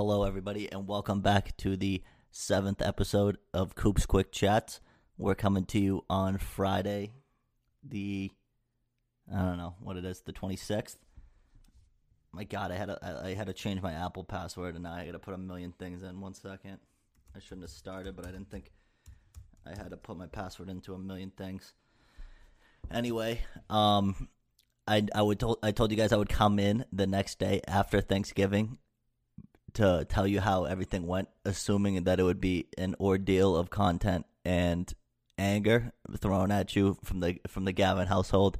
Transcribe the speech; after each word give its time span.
hello, 0.00 0.24
everybody, 0.24 0.66
and 0.72 0.88
welcome 0.88 1.20
back 1.20 1.54
to 1.58 1.76
the 1.76 2.02
seventh 2.30 2.80
episode 2.80 3.36
of 3.52 3.74
Coops 3.74 4.06
Quick 4.06 4.32
Chats. 4.32 4.80
We're 5.18 5.34
coming 5.34 5.66
to 5.66 5.78
you 5.78 6.06
on 6.08 6.38
Friday, 6.38 7.12
the 7.86 8.30
I 9.30 9.42
don't 9.42 9.58
know 9.58 9.74
what 9.78 9.98
it 9.98 10.06
is, 10.06 10.22
the 10.22 10.32
twenty 10.32 10.56
sixth. 10.56 10.96
My 12.32 12.44
God, 12.44 12.72
I 12.72 12.76
had 12.76 12.88
I 13.02 13.34
had 13.34 13.48
to 13.48 13.52
change 13.52 13.82
my 13.82 13.92
Apple 13.92 14.24
password, 14.24 14.74
and 14.74 14.84
now 14.84 14.94
I 14.94 15.04
got 15.04 15.12
to 15.12 15.18
put 15.18 15.34
a 15.34 15.38
million 15.38 15.72
things 15.72 16.02
in. 16.02 16.18
One 16.22 16.32
second, 16.32 16.78
I 17.36 17.38
shouldn't 17.38 17.64
have 17.64 17.70
started, 17.70 18.16
but 18.16 18.26
I 18.26 18.30
didn't 18.30 18.50
think 18.50 18.70
I 19.66 19.76
had 19.76 19.90
to 19.90 19.98
put 19.98 20.16
my 20.16 20.28
password 20.28 20.70
into 20.70 20.94
a 20.94 20.98
million 20.98 21.30
things. 21.30 21.74
Anyway, 22.90 23.42
um, 23.68 24.30
I 24.88 25.04
I 25.14 25.20
would 25.20 25.38
told 25.38 25.58
I 25.62 25.72
told 25.72 25.90
you 25.90 25.98
guys 25.98 26.10
I 26.10 26.16
would 26.16 26.30
come 26.30 26.58
in 26.58 26.86
the 26.90 27.06
next 27.06 27.38
day 27.38 27.60
after 27.68 28.00
Thanksgiving 28.00 28.78
to 29.74 30.06
tell 30.08 30.26
you 30.26 30.40
how 30.40 30.64
everything 30.64 31.06
went, 31.06 31.28
assuming 31.44 32.04
that 32.04 32.20
it 32.20 32.22
would 32.22 32.40
be 32.40 32.66
an 32.78 32.94
ordeal 33.00 33.56
of 33.56 33.70
content 33.70 34.26
and 34.44 34.92
anger 35.38 35.92
thrown 36.18 36.50
at 36.50 36.76
you 36.76 36.98
from 37.02 37.20
the 37.20 37.38
from 37.48 37.64
the 37.64 37.72
Gavin 37.72 38.06
household. 38.06 38.58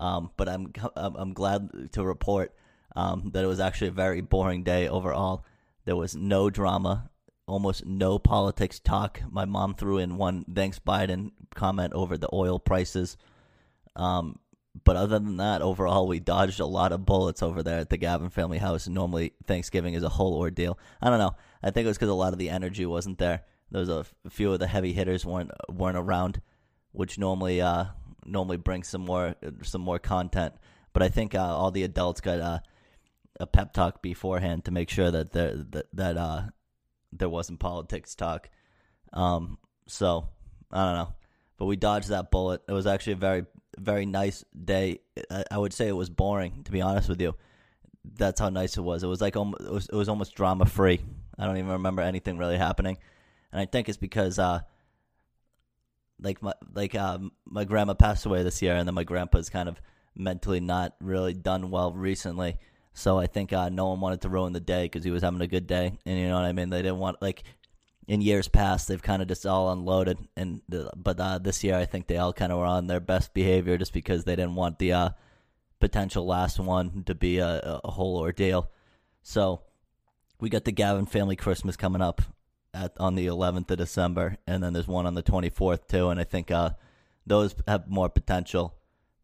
Um, 0.00 0.30
but 0.36 0.48
I'm 0.48 0.72
I'm 0.96 1.32
glad 1.32 1.92
to 1.92 2.04
report 2.04 2.54
um, 2.96 3.30
that 3.32 3.44
it 3.44 3.48
was 3.48 3.60
actually 3.60 3.88
a 3.88 3.92
very 3.92 4.20
boring 4.20 4.64
day 4.64 4.88
overall. 4.88 5.44
There 5.84 5.96
was 5.96 6.16
no 6.16 6.50
drama, 6.50 7.10
almost 7.46 7.84
no 7.84 8.18
politics 8.18 8.80
talk. 8.80 9.20
My 9.30 9.44
mom 9.44 9.74
threw 9.74 9.98
in 9.98 10.16
one 10.16 10.44
thanks 10.52 10.78
Biden 10.78 11.32
comment 11.54 11.92
over 11.92 12.16
the 12.16 12.30
oil 12.32 12.58
prices. 12.58 13.16
Um, 13.94 14.38
but 14.84 14.96
other 14.96 15.18
than 15.18 15.36
that, 15.36 15.60
overall, 15.60 16.08
we 16.08 16.18
dodged 16.18 16.60
a 16.60 16.66
lot 16.66 16.92
of 16.92 17.04
bullets 17.04 17.42
over 17.42 17.62
there 17.62 17.80
at 17.80 17.90
the 17.90 17.98
Gavin 17.98 18.30
family 18.30 18.58
house. 18.58 18.88
Normally, 18.88 19.34
Thanksgiving 19.46 19.94
is 19.94 20.02
a 20.02 20.08
whole 20.08 20.34
ordeal. 20.34 20.78
I 21.00 21.10
don't 21.10 21.18
know. 21.18 21.34
I 21.62 21.70
think 21.70 21.84
it 21.84 21.88
was 21.88 21.98
because 21.98 22.08
a 22.08 22.14
lot 22.14 22.32
of 22.32 22.38
the 22.38 22.50
energy 22.50 22.86
wasn't 22.86 23.18
there. 23.18 23.44
There 23.70 23.80
was 23.80 23.88
a 23.88 24.06
few 24.30 24.52
of 24.52 24.58
the 24.58 24.66
heavy 24.66 24.92
hitters 24.92 25.24
weren't 25.24 25.50
weren't 25.68 25.96
around, 25.96 26.40
which 26.92 27.18
normally 27.18 27.60
uh, 27.60 27.86
normally 28.24 28.56
brings 28.56 28.88
some 28.88 29.02
more 29.02 29.34
some 29.62 29.82
more 29.82 29.98
content. 29.98 30.54
But 30.92 31.02
I 31.02 31.08
think 31.08 31.34
uh, 31.34 31.40
all 31.40 31.70
the 31.70 31.84
adults 31.84 32.20
got 32.20 32.40
uh, 32.40 32.58
a 33.40 33.46
pep 33.46 33.72
talk 33.72 34.02
beforehand 34.02 34.64
to 34.66 34.70
make 34.70 34.90
sure 34.90 35.10
that 35.10 35.32
there 35.32 35.54
that, 35.70 35.86
that 35.92 36.16
uh, 36.16 36.42
there 37.12 37.28
wasn't 37.28 37.60
politics 37.60 38.14
talk. 38.14 38.48
Um, 39.12 39.58
so 39.86 40.28
I 40.70 40.84
don't 40.84 40.94
know, 40.94 41.14
but 41.58 41.66
we 41.66 41.76
dodged 41.76 42.08
that 42.08 42.30
bullet. 42.30 42.62
It 42.68 42.72
was 42.72 42.86
actually 42.86 43.14
a 43.14 43.16
very 43.16 43.44
very 43.78 44.06
nice 44.06 44.44
day. 44.64 45.00
I, 45.50 45.58
would 45.58 45.72
say 45.72 45.88
it 45.88 45.96
was 45.96 46.10
boring, 46.10 46.62
to 46.64 46.72
be 46.72 46.80
honest 46.80 47.08
with 47.08 47.20
you. 47.20 47.34
That's 48.04 48.40
how 48.40 48.48
nice 48.48 48.76
it 48.76 48.82
was. 48.82 49.02
It 49.02 49.06
was 49.06 49.20
like 49.20 49.36
it 49.36 49.40
was, 49.40 49.88
it 49.88 49.94
was 49.94 50.08
almost 50.08 50.34
drama 50.34 50.66
free. 50.66 51.00
I 51.38 51.46
don't 51.46 51.56
even 51.56 51.70
remember 51.70 52.02
anything 52.02 52.36
really 52.38 52.58
happening, 52.58 52.98
and 53.52 53.60
I 53.60 53.64
think 53.64 53.88
it's 53.88 53.98
because 53.98 54.38
uh, 54.38 54.60
like 56.20 56.42
my 56.42 56.52
like 56.74 56.94
uh, 56.94 57.18
my 57.46 57.64
grandma 57.64 57.94
passed 57.94 58.26
away 58.26 58.42
this 58.42 58.60
year, 58.60 58.74
and 58.74 58.86
then 58.86 58.94
my 58.94 59.04
grandpa's 59.04 59.48
kind 59.48 59.68
of 59.68 59.80
mentally 60.14 60.60
not 60.60 60.94
really 61.00 61.34
done 61.34 61.70
well 61.70 61.92
recently. 61.92 62.58
So 62.94 63.18
I 63.18 63.26
think 63.26 63.52
uh, 63.52 63.68
no 63.70 63.88
one 63.88 64.00
wanted 64.00 64.20
to 64.22 64.28
ruin 64.28 64.52
the 64.52 64.60
day 64.60 64.84
because 64.84 65.04
he 65.04 65.10
was 65.10 65.22
having 65.22 65.40
a 65.40 65.46
good 65.46 65.66
day, 65.66 65.96
and 66.04 66.18
you 66.18 66.28
know 66.28 66.34
what 66.34 66.44
I 66.44 66.52
mean. 66.52 66.70
They 66.70 66.82
didn't 66.82 66.98
want 66.98 67.22
like 67.22 67.44
in 68.08 68.20
years 68.20 68.48
past 68.48 68.88
they've 68.88 69.02
kind 69.02 69.22
of 69.22 69.28
just 69.28 69.46
all 69.46 69.70
unloaded 69.72 70.18
and 70.36 70.60
but 70.96 71.20
uh, 71.20 71.38
this 71.38 71.62
year 71.62 71.76
I 71.76 71.84
think 71.84 72.06
they 72.06 72.16
all 72.16 72.32
kind 72.32 72.52
of 72.52 72.58
were 72.58 72.64
on 72.64 72.86
their 72.86 73.00
best 73.00 73.32
behavior 73.32 73.78
just 73.78 73.92
because 73.92 74.24
they 74.24 74.36
didn't 74.36 74.56
want 74.56 74.78
the 74.78 74.92
uh, 74.92 75.10
potential 75.82 76.24
last 76.24 76.60
one 76.60 77.02
to 77.04 77.14
be 77.14 77.38
a, 77.38 77.80
a, 77.82 77.90
whole 77.90 78.16
ordeal. 78.16 78.70
So 79.22 79.62
we 80.40 80.48
got 80.48 80.64
the 80.64 80.70
Gavin 80.70 81.06
family 81.06 81.34
Christmas 81.34 81.76
coming 81.76 82.00
up 82.00 82.22
at 82.72 82.92
on 82.98 83.16
the 83.16 83.26
11th 83.26 83.70
of 83.72 83.78
December, 83.78 84.38
and 84.46 84.62
then 84.62 84.72
there's 84.72 84.86
one 84.86 85.06
on 85.06 85.14
the 85.14 85.24
24th 85.24 85.88
too. 85.88 86.08
And 86.08 86.20
I 86.20 86.24
think 86.24 86.52
uh, 86.52 86.70
those 87.26 87.54
have 87.66 87.88
more 87.88 88.08
potential 88.08 88.76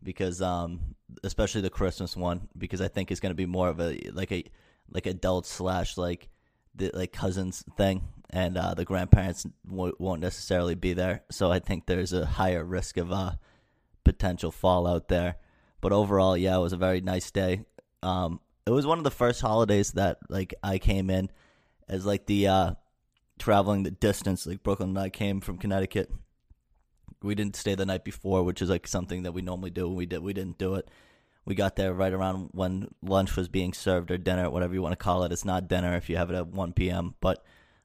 because 0.03 0.43
um, 0.43 0.97
especially 1.23 1.61
the 1.61 1.71
Christmas 1.71 2.17
one 2.17 2.49
because 2.59 2.81
I 2.81 2.89
think 2.89 3.11
it's 3.11 3.21
going 3.21 3.31
to 3.31 3.37
be 3.37 3.47
more 3.47 3.69
of 3.69 3.81
a 3.81 3.97
like 4.13 4.33
a 4.33 4.45
like 4.91 5.07
adult 5.07 5.47
slash 5.47 5.97
like 5.97 6.29
the 6.79 6.91
like 6.95 7.13
cousins 7.13 7.65
thing 7.77 8.09
and 8.31 8.57
uh, 8.57 8.75
the 8.75 8.85
grandparents 8.85 9.47
w- 9.69 9.95
won't 9.99 10.21
necessarily 10.21 10.75
be 10.75 10.93
there. 10.93 11.23
So 11.31 11.51
I 11.51 11.59
think 11.59 11.87
there's 11.87 12.13
a 12.13 12.27
higher 12.27 12.65
risk 12.65 12.97
of 12.97 13.11
uh, 13.11 13.33
potential 14.05 14.51
fallout 14.51 15.09
there. 15.09 15.37
But 15.81 15.93
overall, 15.93 16.37
yeah, 16.37 16.57
it 16.57 16.61
was 16.61 16.73
a 16.73 16.79
very 16.79 17.01
nice 17.01 17.31
day. 17.31 17.65
Um, 18.03 18.41
it 18.67 18.71
was 18.71 18.87
one 18.87 18.99
of 18.99 19.05
the 19.05 19.11
first 19.11 19.41
holidays 19.41 19.93
that 19.93 20.19
like 20.29 20.55
I 20.63 20.79
came 20.79 21.09
in 21.11 21.31
as 21.89 22.05
like 22.05 22.27
the 22.27 22.49
uh, 22.49 22.71
traveling 23.39 23.85
the 23.85 23.91
distance. 23.91 24.47
Like 24.47 24.63
Brooklyn 24.63 24.91
and 24.91 24.99
I 24.99 25.09
came 25.09 25.41
from 25.41 25.59
Connecticut. 25.59 26.11
We 27.23 27.35
didn't 27.35 27.57
stay 27.57 27.75
the 27.75 27.87
night 27.87 28.05
before, 28.05 28.43
which 28.45 28.61
is 28.61 28.69
like 28.69 28.87
something 28.87 29.23
that 29.23 29.33
we 29.33 29.43
normally 29.43 29.71
do. 29.71 29.89
We 29.89 30.07
did 30.07 30.21
we 30.21 30.33
didn't 30.33 30.59
do 30.59 30.75
it. 30.75 30.89
We 31.49 31.55
got 31.55 31.77
there 31.77 31.95
right 31.95 32.13
around 32.13 32.51
when 32.53 32.89
lunch 33.01 33.35
was 33.35 33.49
being 33.49 33.73
served 33.73 34.11
or 34.11 34.19
dinner, 34.19 34.51
whatever 34.51 34.75
you 34.75 34.83
want 34.83 34.93
to 34.93 35.03
call 35.03 35.23
it. 35.23 35.33
It's 35.33 35.47
not 35.47 35.67
dinner 35.67 35.97
if 35.97 36.11
you 36.11 36.19
have 36.19 36.31
it 36.31 36.37
at 36.37 36.49
1 36.49 36.75
p.m., 36.75 37.15
but 37.23 37.43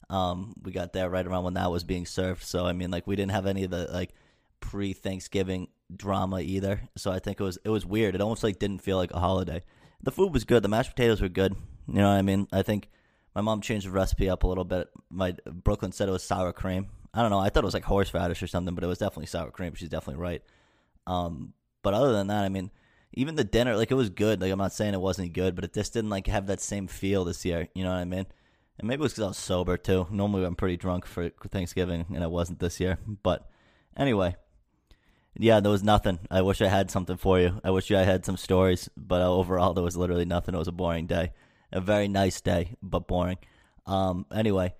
um, 0.09 0.53
we 0.61 0.73
got 0.73 0.91
there 0.91 1.09
right 1.09 1.25
around 1.25 1.45
when 1.45 1.53
that 1.53 1.71
was 1.71 1.85
being 1.85 2.05
served. 2.05 2.43
So 2.43 2.65
I 2.65 2.73
mean, 2.73 2.91
like 2.91 3.07
we 3.07 3.15
didn't 3.15 3.31
have 3.31 3.45
any 3.45 3.63
of 3.63 3.71
the 3.71 3.89
like 3.89 4.13
pre 4.59 4.91
Thanksgiving 4.91 5.69
drama 5.95 6.41
either. 6.41 6.89
So 6.97 7.09
I 7.09 7.19
think 7.19 7.39
it 7.39 7.43
was 7.43 7.57
it 7.63 7.69
was 7.69 7.85
weird. 7.85 8.15
It 8.15 8.21
almost 8.21 8.43
like 8.43 8.59
didn't 8.59 8.81
feel 8.81 8.97
like 8.97 9.13
a 9.13 9.19
holiday. 9.19 9.63
The 10.01 10.11
food 10.11 10.33
was 10.33 10.43
good. 10.43 10.61
The 10.61 10.67
mashed 10.67 10.89
potatoes 10.89 11.21
were 11.21 11.29
good. 11.29 11.55
You 11.87 11.93
know 11.93 12.09
what 12.09 12.17
I 12.17 12.21
mean? 12.21 12.49
I 12.51 12.63
think 12.63 12.89
my 13.33 13.39
mom 13.39 13.61
changed 13.61 13.87
the 13.87 13.91
recipe 13.91 14.29
up 14.29 14.43
a 14.43 14.47
little 14.47 14.65
bit. 14.65 14.89
My 15.09 15.37
Brooklyn 15.45 15.93
said 15.93 16.09
it 16.09 16.11
was 16.11 16.23
sour 16.23 16.51
cream. 16.51 16.89
I 17.13 17.21
don't 17.21 17.31
know. 17.31 17.39
I 17.39 17.47
thought 17.47 17.63
it 17.63 17.65
was 17.65 17.73
like 17.73 17.85
horseradish 17.85 18.43
or 18.43 18.47
something, 18.47 18.75
but 18.75 18.83
it 18.83 18.87
was 18.87 18.97
definitely 18.97 19.27
sour 19.27 19.51
cream. 19.51 19.73
She's 19.75 19.87
definitely 19.87 20.21
right. 20.21 20.41
Um, 21.07 21.53
but 21.81 21.93
other 21.93 22.11
than 22.11 22.27
that, 22.27 22.43
I 22.43 22.49
mean, 22.49 22.71
even 23.13 23.35
the 23.35 23.43
dinner, 23.43 23.75
like 23.75 23.91
it 23.91 23.95
was 23.95 24.09
good. 24.09 24.41
Like 24.41 24.51
I'm 24.51 24.59
not 24.59 24.73
saying 24.73 24.93
it 24.93 25.01
wasn't 25.01 25.33
good, 25.33 25.55
but 25.55 25.63
it 25.63 25.73
just 25.73 25.93
didn't 25.93 26.09
like 26.09 26.27
have 26.27 26.47
that 26.47 26.61
same 26.61 26.87
feel 26.87 27.23
this 27.25 27.45
year. 27.45 27.67
You 27.73 27.83
know 27.83 27.91
what 27.91 27.99
I 27.99 28.05
mean? 28.05 28.25
and 28.79 28.87
maybe 28.87 29.01
it 29.01 29.03
was 29.03 29.13
because 29.13 29.23
I 29.23 29.27
was 29.27 29.37
sober 29.37 29.77
too. 29.77 30.07
Normally, 30.09 30.45
I'm 30.45 30.55
pretty 30.55 30.77
drunk 30.77 31.05
for 31.05 31.29
Thanksgiving, 31.49 32.05
and 32.13 32.23
I 32.23 32.27
wasn't 32.27 32.59
this 32.59 32.79
year. 32.79 32.97
But 33.23 33.47
anyway, 33.95 34.35
yeah, 35.37 35.59
there 35.59 35.71
was 35.71 35.83
nothing. 35.83 36.19
I 36.31 36.41
wish 36.41 36.61
I 36.61 36.67
had 36.67 36.89
something 36.89 37.17
for 37.17 37.39
you. 37.39 37.59
I 37.63 37.71
wish 37.71 37.91
I 37.91 38.03
had 38.03 38.25
some 38.25 38.37
stories, 38.37 38.89
but 38.97 39.21
overall, 39.21 39.73
there 39.73 39.83
was 39.83 39.97
literally 39.97 40.25
nothing. 40.25 40.55
It 40.55 40.59
was 40.59 40.67
a 40.67 40.73
boring 40.73 41.07
day, 41.07 41.33
a 41.71 41.81
very 41.81 42.07
nice 42.07 42.41
day, 42.41 42.75
but 42.81 43.07
boring. 43.07 43.37
Um, 43.85 44.25
anyway, 44.33 44.73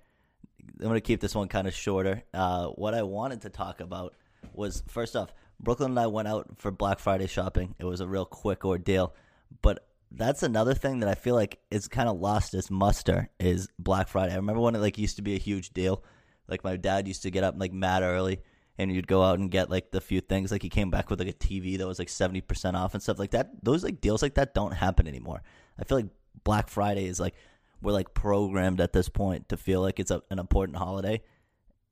I'm 0.80 0.88
gonna 0.88 1.00
keep 1.00 1.20
this 1.20 1.34
one 1.34 1.48
kind 1.48 1.68
of 1.68 1.74
shorter. 1.74 2.24
Uh, 2.32 2.68
what 2.68 2.94
I 2.94 3.02
wanted 3.02 3.42
to 3.42 3.50
talk 3.50 3.80
about 3.80 4.14
was 4.52 4.82
first 4.88 5.14
off, 5.14 5.32
Brooklyn 5.64 5.92
and 5.92 6.00
I 6.00 6.06
went 6.06 6.28
out 6.28 6.46
for 6.58 6.70
Black 6.70 6.98
Friday 6.98 7.26
shopping. 7.26 7.74
It 7.78 7.84
was 7.84 8.00
a 8.00 8.06
real 8.06 8.24
quick 8.26 8.64
ordeal, 8.64 9.14
but 9.62 9.86
that's 10.10 10.42
another 10.42 10.74
thing 10.74 11.00
that 11.00 11.08
I 11.08 11.14
feel 11.14 11.34
like 11.34 11.58
it's 11.70 11.88
kind 11.88 12.08
of 12.08 12.20
lost 12.20 12.54
its 12.54 12.70
muster 12.70 13.30
is 13.40 13.68
Black 13.78 14.08
Friday. 14.08 14.32
I 14.32 14.36
remember 14.36 14.60
when 14.60 14.76
it 14.76 14.80
like 14.80 14.98
used 14.98 15.16
to 15.16 15.22
be 15.22 15.34
a 15.34 15.38
huge 15.38 15.70
deal. 15.70 16.04
Like 16.46 16.62
my 16.62 16.76
dad 16.76 17.08
used 17.08 17.22
to 17.22 17.30
get 17.30 17.42
up 17.42 17.54
like 17.58 17.72
mad 17.72 18.02
early 18.02 18.40
and 18.78 18.92
you'd 18.92 19.06
go 19.06 19.22
out 19.22 19.38
and 19.38 19.50
get 19.50 19.70
like 19.70 19.90
the 19.90 20.00
few 20.00 20.20
things 20.20 20.52
like 20.52 20.62
he 20.62 20.68
came 20.68 20.90
back 20.90 21.10
with 21.10 21.18
like 21.18 21.28
a 21.28 21.32
TV 21.32 21.78
that 21.78 21.86
was 21.86 21.98
like 21.98 22.08
70% 22.08 22.74
off 22.74 22.94
and 22.94 23.02
stuff 23.02 23.18
like 23.18 23.30
that. 23.32 23.50
Those 23.62 23.82
like 23.82 24.00
deals 24.00 24.22
like 24.22 24.34
that 24.34 24.54
don't 24.54 24.72
happen 24.72 25.06
anymore. 25.06 25.42
I 25.78 25.84
feel 25.84 25.98
like 25.98 26.08
Black 26.44 26.68
Friday 26.68 27.06
is 27.06 27.18
like 27.18 27.34
we're 27.82 27.92
like 27.92 28.14
programmed 28.14 28.80
at 28.80 28.92
this 28.92 29.08
point 29.08 29.48
to 29.48 29.56
feel 29.56 29.80
like 29.80 30.00
it's 30.00 30.10
a, 30.10 30.22
an 30.30 30.38
important 30.38 30.78
holiday, 30.78 31.22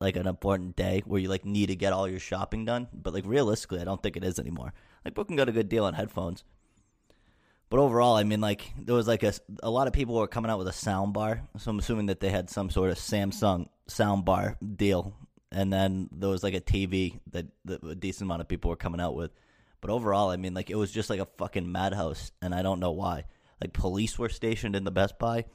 like 0.03 0.17
an 0.17 0.27
important 0.27 0.77
day 0.77 1.03
where 1.07 1.21
you 1.21 1.29
like 1.29 1.45
need 1.45 1.67
to 1.67 1.77
get 1.77 1.93
all 1.93 2.09
your 2.09 2.19
shopping 2.19 2.65
done, 2.65 2.89
but 2.93 3.15
like 3.15 3.25
realistically, 3.27 3.81
I 3.81 3.85
don't 3.85 4.03
think 4.03 4.17
it 4.17 4.25
is 4.25 4.39
anymore. 4.39 4.75
Like 5.05 5.15
Brooklyn 5.15 5.37
got 5.37 5.49
a 5.49 5.53
good 5.53 5.69
deal 5.69 5.85
on 5.85 5.95
headphones 5.95 6.45
but 7.73 7.81
overall, 7.81 8.17
I 8.17 8.25
mean, 8.25 8.43
like 8.43 8.71
there 8.77 8.95
was 8.95 9.09
like 9.09 9.23
a 9.23 9.33
a 9.63 9.71
lot 9.71 9.87
of 9.87 9.95
people 9.95 10.17
were 10.17 10.27
coming 10.27 10.51
out 10.51 10.59
with 10.59 10.69
a 10.69 10.75
sound 10.75 11.15
bar, 11.15 11.41
so 11.57 11.71
I'm 11.71 11.79
assuming 11.79 12.05
that 12.07 12.21
they 12.21 12.29
had 12.29 12.51
some 12.51 12.69
sort 12.69 12.91
of 12.91 12.99
Samsung 12.99 13.67
sound 13.87 14.27
bar 14.27 14.59
deal, 14.77 15.15
and 15.51 15.73
then 15.73 16.11
there 16.13 16.29
was 16.29 16.43
like 16.43 16.53
a 16.53 16.61
TV 16.61 17.19
that, 17.31 17.47
that 17.65 17.83
a 17.83 17.95
decent 17.95 18.29
amount 18.29 18.43
of 18.43 18.49
people 18.49 18.69
were 18.69 18.77
coming 18.77 19.01
out 19.01 19.15
with. 19.15 19.31
But 19.81 19.89
overall, 19.89 20.29
I 20.29 20.37
mean, 20.37 20.53
like 20.53 20.69
it 20.69 20.75
was 20.75 20.93
just 20.93 21.09
like 21.09 21.21
a 21.21 21.29
fucking 21.39 21.73
madhouse, 21.73 22.31
and 22.43 22.55
I 22.55 22.61
don't 22.61 22.79
know 22.79 22.91
why. 22.91 23.25
Like 23.59 23.73
police 23.73 24.19
were 24.19 24.29
stationed 24.29 24.77
in 24.77 24.85
the 24.85 24.91
Best 24.91 25.19
Buy. 25.19 25.47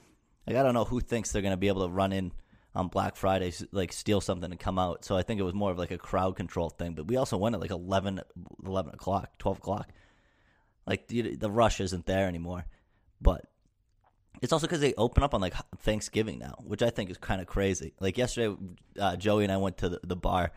Like 0.48 0.56
I 0.56 0.64
don't 0.64 0.74
know 0.74 0.86
who 0.86 1.02
thinks 1.02 1.32
they're 1.32 1.44
gonna 1.44 1.56
be 1.56 1.68
able 1.68 1.86
to 1.86 1.94
run 1.94 2.14
in 2.14 2.32
on 2.76 2.88
Black 2.88 3.16
Friday, 3.16 3.52
like 3.72 3.92
steal 3.92 4.22
something 4.22 4.52
and 4.52 4.60
come 4.60 4.78
out. 4.78 5.04
So 5.04 5.18
I 5.18 5.24
think 5.24 5.40
it 5.40 5.44
was 5.44 5.54
more 5.54 5.72
of 5.72 5.78
like 5.78 5.92
a 5.92 5.98
crowd 5.98 6.36
control 6.36 6.70
thing. 6.70 6.94
But 6.94 7.08
we 7.08 7.18
also 7.18 7.38
went 7.38 7.56
at 7.56 7.62
like 7.62 7.72
11, 7.72 8.22
11 8.66 8.94
o'clock, 8.94 9.38
twelve 9.40 9.58
o'clock. 9.58 9.90
Like 10.86 11.08
the, 11.08 11.36
the 11.36 11.52
rush 11.52 11.82
isn't 11.82 12.06
there 12.06 12.28
anymore. 12.28 12.66
But 13.20 13.46
it's 14.42 14.54
also 14.54 14.68
because 14.68 14.82
they 14.82 14.94
open 14.94 15.24
up 15.24 15.34
on 15.34 15.42
like 15.42 15.54
Thanksgiving 15.80 16.40
now, 16.40 16.56
which 16.64 16.82
I 16.82 16.90
think 16.90 17.10
is 17.10 17.18
kind 17.18 17.42
of 17.42 17.48
crazy. 17.48 17.94
Like 18.00 18.18
yesterday, 18.18 18.56
uh, 19.00 19.16
Joey 19.16 19.44
and 19.44 19.52
I 19.52 19.58
went 19.58 19.78
to 19.78 19.90
the, 19.90 20.00
the, 20.04 20.16
bar, 20.16 20.52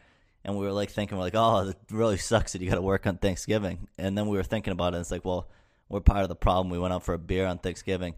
and 0.44 0.56
we 0.56 0.64
were 0.64 0.72
like 0.72 0.90
thinking, 0.90 1.16
we're 1.16 1.24
like, 1.24 1.34
oh, 1.34 1.68
it 1.70 1.76
really 1.90 2.18
sucks 2.18 2.52
that 2.52 2.60
you 2.60 2.68
got 2.68 2.76
to 2.76 2.82
work 2.82 3.06
on 3.06 3.16
Thanksgiving. 3.16 3.88
And 3.98 4.16
then 4.16 4.26
we 4.26 4.36
were 4.36 4.42
thinking 4.42 4.72
about 4.72 4.92
it. 4.92 4.96
And 4.96 5.02
it's 5.02 5.10
like, 5.10 5.24
well, 5.24 5.48
we're 5.88 6.00
part 6.00 6.22
of 6.22 6.28
the 6.28 6.36
problem. 6.36 6.70
We 6.70 6.78
went 6.78 6.92
out 6.92 7.02
for 7.02 7.14
a 7.14 7.18
beer 7.18 7.46
on 7.46 7.58
Thanksgiving, 7.58 8.14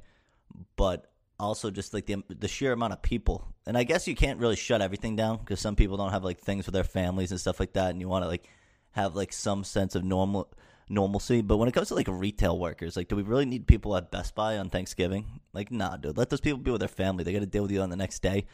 but 0.77 1.12
also 1.43 1.71
just 1.71 1.93
like 1.93 2.07
the 2.07 2.23
the 2.29 2.49
sheer 2.49 2.73
amount 2.73 2.93
of 2.93 3.03
people. 3.03 3.53
And 3.67 3.77
I 3.77 3.85
guess 3.85 4.09
you 4.09 4.15
can't 4.15 4.41
really 4.41 4.57
shut 4.57 4.81
everything 4.81 5.17
down 5.17 5.39
because 5.39 5.61
some 5.61 5.77
people 5.77 5.97
don't 5.97 6.13
have 6.13 6.25
like 6.25 6.39
things 6.39 6.67
with 6.67 6.73
their 6.75 6.85
families 6.85 7.31
and 7.31 7.41
stuff 7.41 7.61
like 7.61 7.75
that, 7.75 7.91
and 7.91 8.01
you 8.01 8.09
want 8.09 8.25
to 8.25 8.29
like 8.29 8.49
have 8.93 9.15
like 9.15 9.33
some 9.33 9.65
sense 9.65 9.95
of 9.95 10.05
normal 10.05 10.53
normalcy. 10.89 11.43
But 11.43 11.57
when 11.57 11.69
it 11.69 11.73
comes 11.73 11.89
to 11.89 11.95
like 11.95 12.09
retail 12.09 12.59
workers, 12.59 12.97
like, 12.97 13.09
do 13.09 13.17
we 13.17 13.23
really 13.23 13.45
need 13.45 13.67
people 13.67 13.97
at 13.97 14.11
Best 14.11 14.35
Buy 14.35 14.59
on 14.59 14.71
Thanksgiving? 14.71 15.41
Like, 15.53 15.71
nah, 15.71 15.97
dude. 15.97 16.17
Let 16.17 16.31
those 16.31 16.41
people 16.41 16.59
be 16.59 16.71
with 16.71 16.81
their 16.81 16.89
family. 16.89 17.25
They 17.25 17.33
got 17.33 17.41
to 17.41 17.47
deal 17.47 17.63
with 17.63 17.73
you 17.73 17.81
on 17.81 17.91
the 17.91 17.97
next 17.97 18.23
day. 18.23 18.47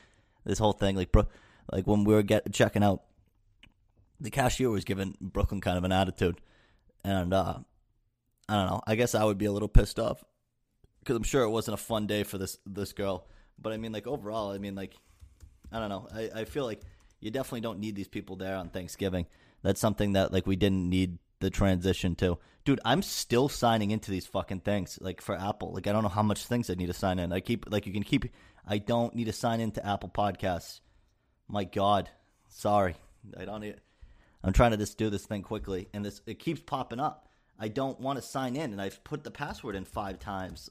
This 0.44 0.58
whole 0.58 0.72
thing, 0.72 0.96
like, 0.96 1.12
bro, 1.12 1.26
like 1.70 1.86
when 1.86 2.04
we 2.04 2.14
were 2.14 2.22
get 2.22 2.50
checking 2.52 2.82
out, 2.82 3.02
the 4.20 4.30
cashier 4.30 4.70
was 4.70 4.84
giving 4.84 5.14
Brooklyn 5.20 5.60
kind 5.60 5.78
of 5.78 5.84
an 5.84 5.92
attitude, 5.92 6.40
and 7.04 7.32
uh 7.34 7.58
I 8.48 8.54
don't 8.54 8.66
know. 8.66 8.80
I 8.86 8.94
guess 8.94 9.14
I 9.14 9.24
would 9.24 9.36
be 9.36 9.44
a 9.44 9.52
little 9.52 9.68
pissed 9.68 9.98
off 9.98 10.24
because 11.08 11.16
I'm 11.16 11.22
sure 11.22 11.42
it 11.42 11.48
wasn't 11.48 11.72
a 11.72 11.82
fun 11.82 12.06
day 12.06 12.22
for 12.22 12.36
this 12.36 12.58
this 12.66 12.92
girl. 12.92 13.26
But 13.58 13.72
I 13.72 13.78
mean, 13.78 13.92
like 13.92 14.06
overall, 14.06 14.50
I 14.50 14.58
mean, 14.58 14.74
like 14.74 14.94
I 15.72 15.80
don't 15.80 15.88
know. 15.88 16.06
I, 16.14 16.40
I 16.40 16.44
feel 16.44 16.66
like 16.66 16.82
you 17.18 17.30
definitely 17.30 17.62
don't 17.62 17.78
need 17.78 17.96
these 17.96 18.08
people 18.08 18.36
there 18.36 18.56
on 18.56 18.68
Thanksgiving. 18.68 19.24
That's 19.62 19.80
something 19.80 20.12
that 20.12 20.34
like 20.34 20.46
we 20.46 20.56
didn't 20.56 20.90
need 20.90 21.18
the 21.40 21.48
transition 21.48 22.14
to. 22.16 22.36
Dude, 22.66 22.80
I'm 22.84 23.00
still 23.00 23.48
signing 23.48 23.90
into 23.90 24.10
these 24.10 24.26
fucking 24.26 24.60
things 24.60 24.98
like 25.00 25.22
for 25.22 25.34
Apple. 25.34 25.72
Like 25.72 25.86
I 25.86 25.92
don't 25.92 26.02
know 26.02 26.10
how 26.10 26.22
much 26.22 26.44
things 26.44 26.68
I 26.68 26.74
need 26.74 26.88
to 26.88 26.92
sign 26.92 27.18
in. 27.18 27.32
I 27.32 27.40
keep 27.40 27.64
like 27.70 27.86
you 27.86 27.92
can 27.94 28.02
keep. 28.02 28.26
I 28.66 28.76
don't 28.76 29.14
need 29.14 29.24
to 29.24 29.32
sign 29.32 29.60
into 29.60 29.84
Apple 29.84 30.10
Podcasts. 30.10 30.80
My 31.48 31.64
God, 31.64 32.10
sorry, 32.48 32.96
I 33.34 33.46
don't 33.46 33.62
need. 33.62 33.76
I'm 34.44 34.52
trying 34.52 34.72
to 34.72 34.76
just 34.76 34.98
do 34.98 35.08
this 35.08 35.24
thing 35.24 35.40
quickly, 35.40 35.88
and 35.94 36.04
this 36.04 36.20
it 36.26 36.38
keeps 36.38 36.60
popping 36.60 37.00
up. 37.00 37.30
I 37.58 37.68
don't 37.68 37.98
want 37.98 38.18
to 38.18 38.22
sign 38.22 38.56
in, 38.56 38.72
and 38.72 38.80
I've 38.80 39.02
put 39.04 39.24
the 39.24 39.30
password 39.30 39.74
in 39.74 39.86
five 39.86 40.18
times. 40.18 40.68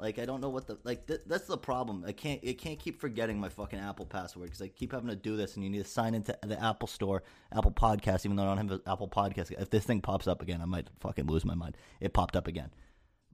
Like 0.00 0.20
I 0.20 0.26
don't 0.26 0.40
know 0.40 0.48
what 0.48 0.68
the 0.68 0.78
like. 0.84 1.08
Th- 1.08 1.22
that's 1.26 1.46
the 1.46 1.58
problem. 1.58 2.04
I 2.06 2.12
can't. 2.12 2.38
It 2.44 2.54
can't 2.54 2.78
keep 2.78 3.00
forgetting 3.00 3.40
my 3.40 3.48
fucking 3.48 3.80
Apple 3.80 4.06
password 4.06 4.46
because 4.46 4.62
I 4.62 4.68
keep 4.68 4.92
having 4.92 5.08
to 5.08 5.16
do 5.16 5.36
this, 5.36 5.56
and 5.56 5.64
you 5.64 5.70
need 5.70 5.82
to 5.82 5.90
sign 5.90 6.14
into 6.14 6.38
the 6.42 6.62
Apple 6.62 6.86
Store, 6.86 7.24
Apple 7.52 7.72
Podcast, 7.72 8.24
even 8.24 8.36
though 8.36 8.44
I 8.44 8.46
don't 8.46 8.58
have 8.58 8.70
an 8.70 8.80
Apple 8.86 9.08
Podcast. 9.08 9.50
If 9.58 9.70
this 9.70 9.84
thing 9.84 10.00
pops 10.00 10.28
up 10.28 10.40
again, 10.40 10.62
I 10.62 10.66
might 10.66 10.86
fucking 11.00 11.26
lose 11.26 11.44
my 11.44 11.54
mind. 11.56 11.76
It 12.00 12.12
popped 12.12 12.36
up 12.36 12.46
again. 12.46 12.70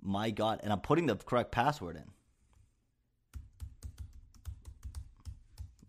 My 0.00 0.30
God, 0.30 0.60
and 0.62 0.72
I'm 0.72 0.80
putting 0.80 1.06
the 1.06 1.16
correct 1.16 1.52
password 1.52 1.96
in. 1.96 2.04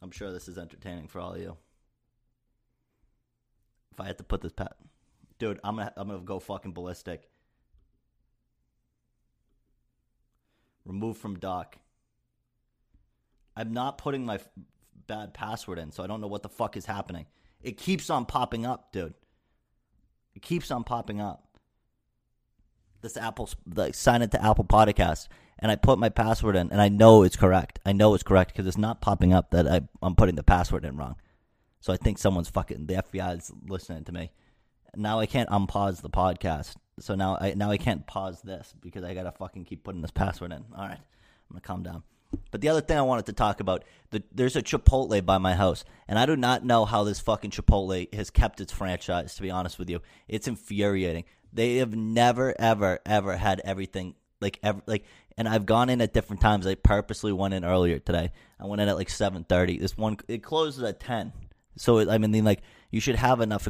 I'm 0.02 0.12
sure 0.12 0.32
this 0.32 0.50
is 0.50 0.58
entertaining 0.58 1.08
for 1.08 1.20
all 1.22 1.34
of 1.34 1.42
you. 1.42 1.56
If 3.94 4.02
I 4.02 4.08
had 4.08 4.18
to 4.18 4.26
put 4.26 4.42
this 4.42 4.52
pat, 4.52 4.76
dude, 5.40 5.62
I'm 5.64 5.78
gonna 5.78 5.94
I'm 5.96 6.10
gonna 6.10 6.20
go 6.20 6.40
fucking 6.40 6.74
ballistic. 6.74 7.30
Remove 10.86 11.18
from 11.18 11.40
dock. 11.40 11.78
I'm 13.56 13.74
not 13.74 13.98
putting 13.98 14.26
my 14.26 14.36
f- 14.36 14.50
bad 15.08 15.34
password 15.34 15.80
in, 15.80 15.92
so 15.92 16.04
I 16.04 16.08
don't 16.08 16.22
know 16.22 16.28
what 16.28 16.44
the 16.44 16.50
fuck 16.50 16.78
is 16.78 16.86
happening. 16.86 17.26
It 17.62 17.78
keeps 17.78 18.10
on 18.10 18.26
popping 18.26 18.66
up, 18.66 18.92
dude. 18.92 19.14
It 20.36 20.42
keeps 20.42 20.70
on 20.72 20.84
popping 20.84 21.22
up. 21.22 21.48
This 23.02 23.18
Apple, 23.18 23.50
like, 23.74 23.96
sign 23.96 24.22
into 24.22 24.44
Apple 24.44 24.66
Podcast, 24.66 25.28
and 25.60 25.72
I 25.72 25.76
put 25.76 26.00
my 26.00 26.10
password 26.10 26.56
in, 26.56 26.72
and 26.72 26.82
I 26.82 26.90
know 26.90 27.24
it's 27.24 27.36
correct. 27.36 27.80
I 27.86 27.94
know 27.94 28.14
it's 28.14 28.24
correct 28.24 28.52
because 28.52 28.68
it's 28.68 28.78
not 28.78 29.02
popping 29.02 29.34
up 29.34 29.52
that 29.52 29.68
I, 29.68 29.82
I'm 30.02 30.16
putting 30.16 30.36
the 30.36 30.44
password 30.44 30.86
in 30.86 30.98
wrong. 30.98 31.16
So 31.80 31.94
I 31.94 31.98
think 31.98 32.18
someone's 32.18 32.50
fucking 32.50 32.88
the 32.88 32.96
FBI 32.96 33.38
is 33.38 33.52
listening 33.68 34.04
to 34.06 34.12
me. 34.12 34.32
Now 34.96 35.20
I 35.20 35.28
can't 35.28 35.50
unpause 35.50 36.02
the 36.02 36.10
podcast. 36.10 36.76
So 37.00 37.16
now 37.16 37.38
I 37.40 37.54
now 37.56 37.72
I 37.72 37.78
can't 37.78 38.06
pause 38.08 38.42
this 38.42 38.74
because 38.80 39.04
I 39.04 39.14
gotta 39.14 39.32
fucking 39.32 39.66
keep 39.66 39.84
putting 39.84 40.02
this 40.02 40.12
password 40.12 40.52
in. 40.52 40.64
All 40.76 40.88
right, 40.88 40.98
I'm 41.00 41.52
gonna 41.52 41.62
calm 41.62 41.84
down. 41.84 42.04
But 42.52 42.62
the 42.62 42.70
other 42.70 42.82
thing 42.82 42.98
I 42.98 43.02
wanted 43.02 43.28
to 43.28 43.34
talk 43.34 43.60
about, 43.60 43.84
the, 44.10 44.24
there's 44.34 44.56
a 44.56 44.62
Chipotle 44.62 45.26
by 45.26 45.38
my 45.38 45.56
house, 45.56 45.86
and 46.08 46.18
I 46.20 46.26
do 46.26 46.36
not 46.36 46.66
know 46.66 46.86
how 46.86 47.04
this 47.04 47.20
fucking 47.20 47.52
Chipotle 47.52 48.14
has 48.14 48.30
kept 48.30 48.60
its 48.60 48.74
franchise. 48.74 49.36
To 49.36 49.42
be 49.42 49.52
honest 49.52 49.80
with 49.80 49.90
you, 49.90 50.02
it's 50.28 50.48
infuriating. 50.48 51.26
They 51.54 51.78
have 51.78 51.96
never, 51.96 52.54
ever, 52.60 53.00
ever 53.06 53.38
had 53.38 53.62
everything 53.64 54.16
like 54.42 54.60
ever 54.64 54.82
like. 54.86 55.06
And 55.38 55.50
I've 55.50 55.66
gone 55.66 55.90
in 55.90 56.02
at 56.02 56.14
different 56.14 56.42
times. 56.42 56.66
I 56.66 56.76
purposely 56.76 57.34
went 57.34 57.54
in 57.54 57.66
earlier 57.66 58.00
today. 58.00 58.32
I 58.60 58.66
went 58.66 58.82
in 58.82 58.88
at 58.88 58.96
like 58.96 59.10
seven 59.10 59.44
thirty. 59.44 59.78
This 59.78 59.98
one 59.98 60.18
it 60.28 60.44
closes 60.44 60.84
at 60.84 61.00
ten. 61.00 61.34
So 61.78 62.10
I 62.10 62.18
mean, 62.18 62.46
like 62.46 62.62
you 62.90 63.00
should 63.02 63.16
have 63.16 63.42
enough. 63.42 63.68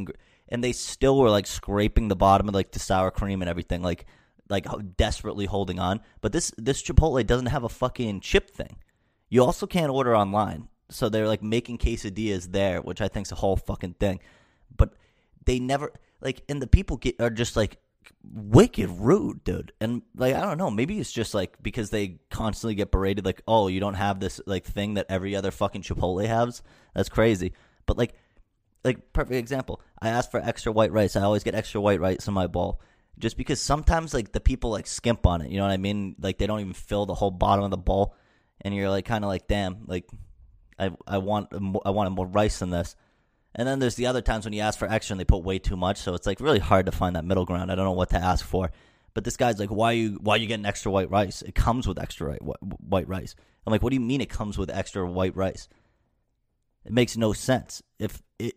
And 0.49 0.63
they 0.63 0.71
still 0.71 1.17
were 1.17 1.29
like 1.29 1.47
scraping 1.47 2.07
the 2.07 2.15
bottom 2.15 2.47
of 2.47 2.55
like 2.55 2.71
the 2.71 2.79
sour 2.79 3.11
cream 3.11 3.41
and 3.41 3.49
everything, 3.49 3.81
like 3.81 4.05
like 4.49 4.65
desperately 4.97 5.45
holding 5.45 5.79
on. 5.79 6.01
But 6.21 6.31
this 6.31 6.51
this 6.57 6.83
Chipotle 6.83 7.25
doesn't 7.25 7.47
have 7.47 7.63
a 7.63 7.69
fucking 7.69 8.21
chip 8.21 8.49
thing. 8.49 8.77
You 9.29 9.43
also 9.43 9.65
can't 9.65 9.91
order 9.91 10.15
online, 10.15 10.69
so 10.89 11.09
they're 11.09 11.27
like 11.27 11.43
making 11.43 11.79
quesadillas 11.79 12.51
there, 12.51 12.81
which 12.81 13.01
I 13.01 13.07
think's 13.07 13.31
a 13.31 13.35
whole 13.35 13.55
fucking 13.55 13.95
thing. 13.95 14.19
But 14.75 14.93
they 15.45 15.59
never 15.59 15.91
like, 16.21 16.43
and 16.47 16.61
the 16.61 16.67
people 16.67 16.97
get 16.97 17.19
are 17.19 17.29
just 17.29 17.55
like 17.55 17.77
wicked 18.23 18.89
rude, 18.89 19.43
dude. 19.43 19.71
And 19.81 20.03
like 20.15 20.35
I 20.35 20.41
don't 20.41 20.57
know, 20.57 20.69
maybe 20.69 20.99
it's 20.99 21.11
just 21.11 21.33
like 21.33 21.61
because 21.61 21.89
they 21.89 22.19
constantly 22.29 22.75
get 22.75 22.91
berated, 22.91 23.25
like, 23.25 23.41
oh, 23.47 23.67
you 23.67 23.79
don't 23.79 23.95
have 23.95 24.19
this 24.19 24.39
like 24.45 24.65
thing 24.65 24.95
that 24.95 25.07
every 25.09 25.35
other 25.35 25.51
fucking 25.51 25.81
Chipotle 25.81 26.25
has. 26.25 26.61
That's 26.93 27.09
crazy. 27.09 27.53
But 27.85 27.97
like 27.97 28.13
like 28.85 29.11
perfect 29.11 29.35
example. 29.35 29.81
I 29.99 30.09
ask 30.09 30.31
for 30.31 30.39
extra 30.39 30.71
white 30.71 30.91
rice. 30.91 31.15
I 31.15 31.23
always 31.23 31.43
get 31.43 31.55
extra 31.55 31.81
white 31.81 31.99
rice 31.99 32.27
in 32.27 32.33
my 32.33 32.47
bowl. 32.47 32.79
Just 33.17 33.35
because 33.35 33.59
sometimes 33.59 34.13
like 34.13 34.31
the 34.31 34.39
people 34.39 34.69
like 34.69 34.87
skimp 34.87 35.25
on 35.25 35.41
it, 35.41 35.49
you 35.49 35.57
know 35.57 35.63
what 35.63 35.71
I 35.71 35.77
mean? 35.77 36.15
Like 36.19 36.37
they 36.37 36.47
don't 36.47 36.59
even 36.59 36.73
fill 36.73 37.05
the 37.05 37.15
whole 37.15 37.31
bottom 37.31 37.65
of 37.65 37.71
the 37.71 37.77
bowl, 37.77 38.15
and 38.61 38.75
you're 38.75 38.89
like 38.89 39.05
kind 39.05 39.23
of 39.23 39.29
like, 39.29 39.47
damn, 39.47 39.85
like 39.87 40.05
I 40.77 40.91
I 41.07 41.17
want 41.17 41.49
I 41.85 41.89
want 41.89 42.11
more 42.11 42.27
rice 42.27 42.59
than 42.59 42.69
this. 42.69 42.95
And 43.55 43.67
then 43.67 43.79
there's 43.79 43.95
the 43.95 44.07
other 44.07 44.21
times 44.21 44.45
when 44.45 44.53
you 44.53 44.61
ask 44.61 44.77
for 44.77 44.89
extra 44.89 45.13
and 45.13 45.19
they 45.19 45.25
put 45.25 45.43
way 45.43 45.59
too 45.59 45.77
much, 45.77 45.97
so 45.97 46.13
it's 46.13 46.27
like 46.27 46.41
really 46.41 46.59
hard 46.59 46.85
to 46.87 46.91
find 46.91 47.15
that 47.15 47.25
middle 47.25 47.45
ground. 47.45 47.71
I 47.71 47.75
don't 47.75 47.85
know 47.85 47.93
what 47.93 48.09
to 48.11 48.17
ask 48.17 48.45
for. 48.45 48.71
But 49.13 49.23
this 49.23 49.37
guy's 49.37 49.59
like, 49.59 49.69
why 49.69 49.91
are 49.91 49.93
you 49.93 50.19
why 50.21 50.35
are 50.35 50.37
you 50.37 50.45
getting 50.45 50.65
extra 50.65 50.91
white 50.91 51.09
rice? 51.09 51.41
It 51.41 51.55
comes 51.55 51.87
with 51.87 51.97
extra 51.97 52.35
white 52.35 53.07
rice. 53.07 53.33
I'm 53.65 53.71
like, 53.71 53.81
what 53.81 53.91
do 53.91 53.95
you 53.95 54.01
mean 54.01 54.19
it 54.19 54.29
comes 54.29 54.57
with 54.57 54.69
extra 54.69 55.09
white 55.09 55.37
rice? 55.37 55.69
It 56.83 56.91
makes 56.91 57.15
no 57.15 57.31
sense. 57.31 57.81
If 57.97 58.21
it 58.37 58.55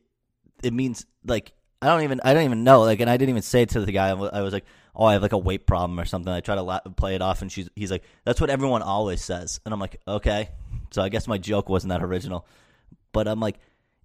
it 0.62 0.72
means 0.72 1.06
like 1.24 1.52
I 1.80 1.86
don't 1.86 2.02
even 2.02 2.20
I 2.24 2.34
don't 2.34 2.44
even 2.44 2.64
know 2.64 2.82
like 2.82 3.00
and 3.00 3.10
I 3.10 3.16
didn't 3.16 3.30
even 3.30 3.42
say 3.42 3.62
it 3.62 3.70
to 3.70 3.80
the 3.80 3.92
guy. 3.92 4.08
I 4.08 4.42
was 4.42 4.52
like, 4.52 4.64
"Oh, 4.94 5.04
I 5.04 5.12
have 5.12 5.22
like 5.22 5.32
a 5.32 5.38
weight 5.38 5.66
problem 5.66 5.98
or 5.98 6.04
something." 6.04 6.32
I 6.32 6.40
try 6.40 6.54
to 6.54 6.62
la- 6.62 6.80
play 6.80 7.14
it 7.14 7.22
off 7.22 7.42
and 7.42 7.50
she's 7.50 7.68
he's 7.76 7.90
like, 7.90 8.04
"That's 8.24 8.40
what 8.40 8.50
everyone 8.50 8.82
always 8.82 9.22
says." 9.22 9.60
And 9.64 9.72
I'm 9.72 9.80
like, 9.80 10.00
"Okay." 10.06 10.50
So 10.90 11.02
I 11.02 11.08
guess 11.08 11.28
my 11.28 11.38
joke 11.38 11.68
wasn't 11.68 11.90
that 11.90 12.02
original. 12.02 12.46
But 13.12 13.28
I'm 13.28 13.40
like 13.40 13.58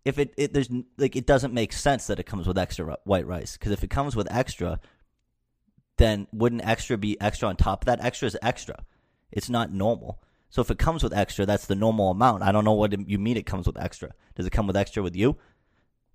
if 0.05 0.19
it, 0.19 0.33
it 0.37 0.53
there's 0.53 0.69
like 0.97 1.15
it 1.15 1.25
doesn't 1.25 1.53
make 1.53 1.73
sense 1.73 2.07
that 2.07 2.19
it 2.19 2.25
comes 2.25 2.47
with 2.47 2.57
extra 2.57 2.97
white 3.05 3.25
rice 3.25 3.57
because 3.57 3.71
if 3.71 3.83
it 3.83 3.89
comes 3.89 4.15
with 4.15 4.31
extra 4.31 4.79
then 5.97 6.27
wouldn't 6.33 6.65
extra 6.65 6.97
be 6.97 7.19
extra 7.21 7.47
on 7.47 7.55
top 7.55 7.83
of 7.83 7.85
that? 7.85 8.03
Extra 8.03 8.27
is 8.27 8.37
extra. 8.41 8.83
It's 9.31 9.49
not 9.49 9.71
normal. 9.71 10.21
So 10.49 10.61
if 10.61 10.69
it 10.69 10.77
comes 10.77 11.03
with 11.03 11.13
extra, 11.13 11.45
that's 11.45 11.65
the 11.65 11.75
normal 11.75 12.11
amount. 12.11 12.43
I 12.43 12.51
don't 12.51 12.65
know 12.65 12.73
what 12.73 13.09
you 13.09 13.17
mean 13.17 13.37
it 13.37 13.45
comes 13.45 13.65
with 13.65 13.79
extra. 13.79 14.11
Does 14.35 14.45
it 14.45 14.51
come 14.51 14.67
with 14.67 14.77
extra 14.77 15.01
with 15.01 15.15
you? 15.15 15.37